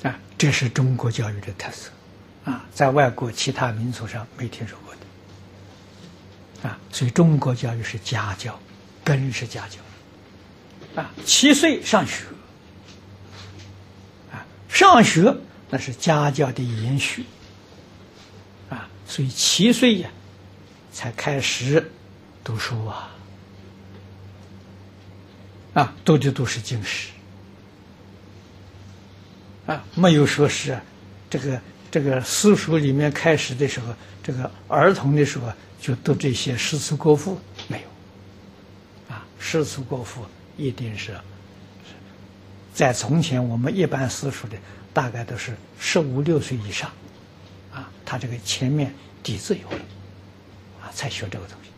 [0.03, 0.18] 啊！
[0.36, 1.88] 这是中国教育的特色
[2.51, 6.68] 啊，在外国其他民族上没听说过的。
[6.68, 8.59] 啊，所以中国教育是家教，
[9.05, 9.78] 根是家教。
[11.01, 12.24] 啊，七岁上学，
[14.32, 15.34] 啊，上学
[15.70, 17.24] 那是家教的延续。
[18.68, 20.11] 啊，所以七岁呀，
[20.92, 21.90] 才开始
[22.42, 23.11] 读书啊，
[25.74, 27.11] 啊，读的都是经史，
[29.66, 30.78] 啊，没有说是
[31.28, 31.61] 这个
[31.91, 35.53] 这个私塾里面开始的时候，这个儿童的时候。
[35.80, 40.26] 就读这些诗词歌赋没有，啊，诗词歌赋
[40.59, 41.18] 一定是
[42.74, 44.59] 在从前我们一般私塾的
[44.93, 46.91] 大概都是十五六岁以上，
[47.72, 49.78] 啊，他这个前面底子有了，
[50.82, 51.70] 啊，才学这个东西。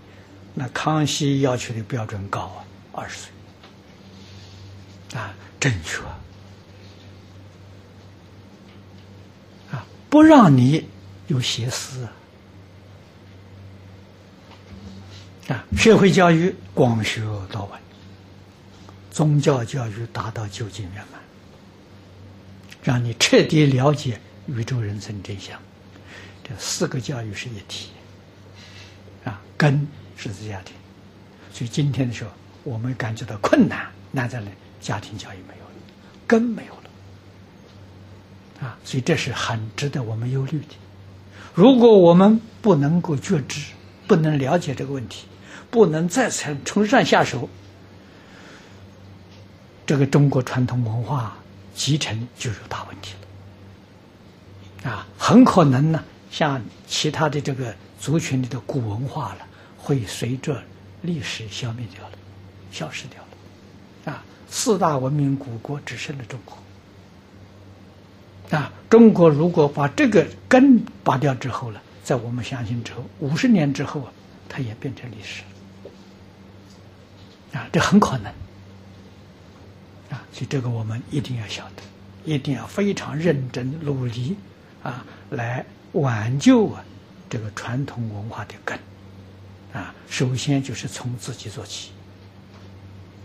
[0.52, 3.30] 那康熙要求的标准高啊，二十岁，
[5.20, 6.00] 啊，正确，
[10.12, 10.86] 不让你
[11.28, 12.06] 有邪思。
[15.48, 17.80] 啊，社会教育广学多闻，
[19.10, 21.18] 宗教教育达到究竟圆满，
[22.82, 25.58] 让你彻底了解宇宙人生真相。
[26.44, 27.88] 这四个教育是一体，
[29.24, 30.74] 啊，根是在家庭，
[31.54, 32.30] 所以今天的时候，
[32.64, 34.50] 我们感觉到困难，难在哪？
[34.78, 35.72] 家庭教育没有了，
[36.26, 36.90] 根没有了，
[38.62, 40.76] 啊，所以这是很值得我们忧虑的。
[41.52, 43.60] 如果我们不能够觉知，
[44.06, 45.26] 不能了解这个问题，
[45.68, 47.48] 不能再从从上下手，
[49.84, 51.36] 这个中国传统文化
[51.74, 53.14] 集成就有大问题
[54.84, 59.46] 了，啊，很可能呢，像其他的这个族群里的古文化了，
[59.76, 60.62] 会随着
[61.00, 62.12] 历史消灭掉了，
[62.70, 66.56] 消失掉了，啊，四大文明古国只剩了中国，
[68.50, 74.12] 啊，中国如果把这个根拔掉之后了，在我们相信之后，五十年之后啊，
[74.48, 75.42] 它也变成历史。
[77.52, 78.32] 啊，这很可能，
[80.10, 81.82] 啊，所以这个我们一定要晓得，
[82.24, 84.36] 一定要非常认真努力，
[84.82, 85.62] 啊，来
[85.92, 86.82] 挽救啊
[87.28, 88.78] 这个传统文化的根，
[89.74, 91.90] 啊，首先就是从自己做起，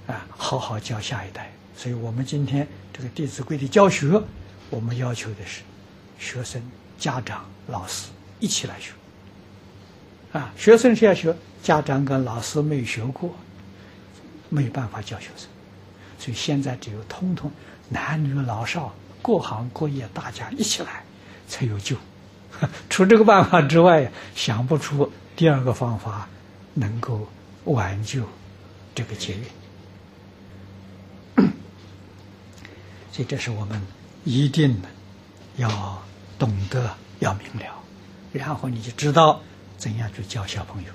[0.07, 1.49] 啊，好好教下一代。
[1.78, 4.22] 所以我们今天这个《弟子规》的教学，
[4.70, 5.61] 我们要求的是
[6.20, 6.61] 学生、
[6.97, 8.09] 家长、老师
[8.39, 8.91] 一起来学，
[10.34, 13.36] 啊，学生是要学，家长跟老师没有学过。
[14.49, 15.49] 没有办法教学生，
[16.18, 17.51] 所以现在只有通通
[17.89, 21.03] 男女老少各行各业大家一起来
[21.49, 21.97] 才有救。
[22.89, 26.30] 除这个办法之外，想不出第二个方法
[26.74, 27.28] 能够
[27.65, 28.24] 挽救
[28.95, 29.43] 这个节约。
[33.11, 33.82] 所以，这是我们
[34.28, 34.75] 一定
[35.55, 36.03] 要
[36.38, 37.73] 懂得要明了，
[38.34, 39.41] 然后你就知道
[39.78, 40.89] 怎样去教小朋友。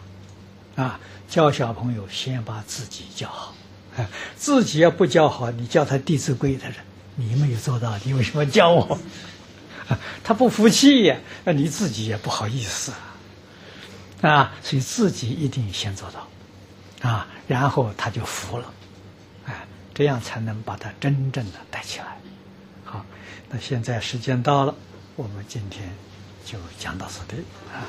[0.76, 3.54] 啊，教小朋友先把自己教好，
[4.36, 6.76] 自己要不教好，你教他《弟子规》，他说
[7.16, 8.98] 你没有做到，你为什么教我？
[10.22, 12.92] 他不服气呀，那你自己也不好意思
[14.20, 18.72] 啊，所以自己一定先做到啊，然后他就服了，
[19.46, 22.18] 哎，这样才能把他真正的带起来。
[23.54, 24.74] 那现在时间到了
[25.14, 25.86] 我们今天
[26.42, 27.36] 就讲到此地
[27.70, 27.84] 啊。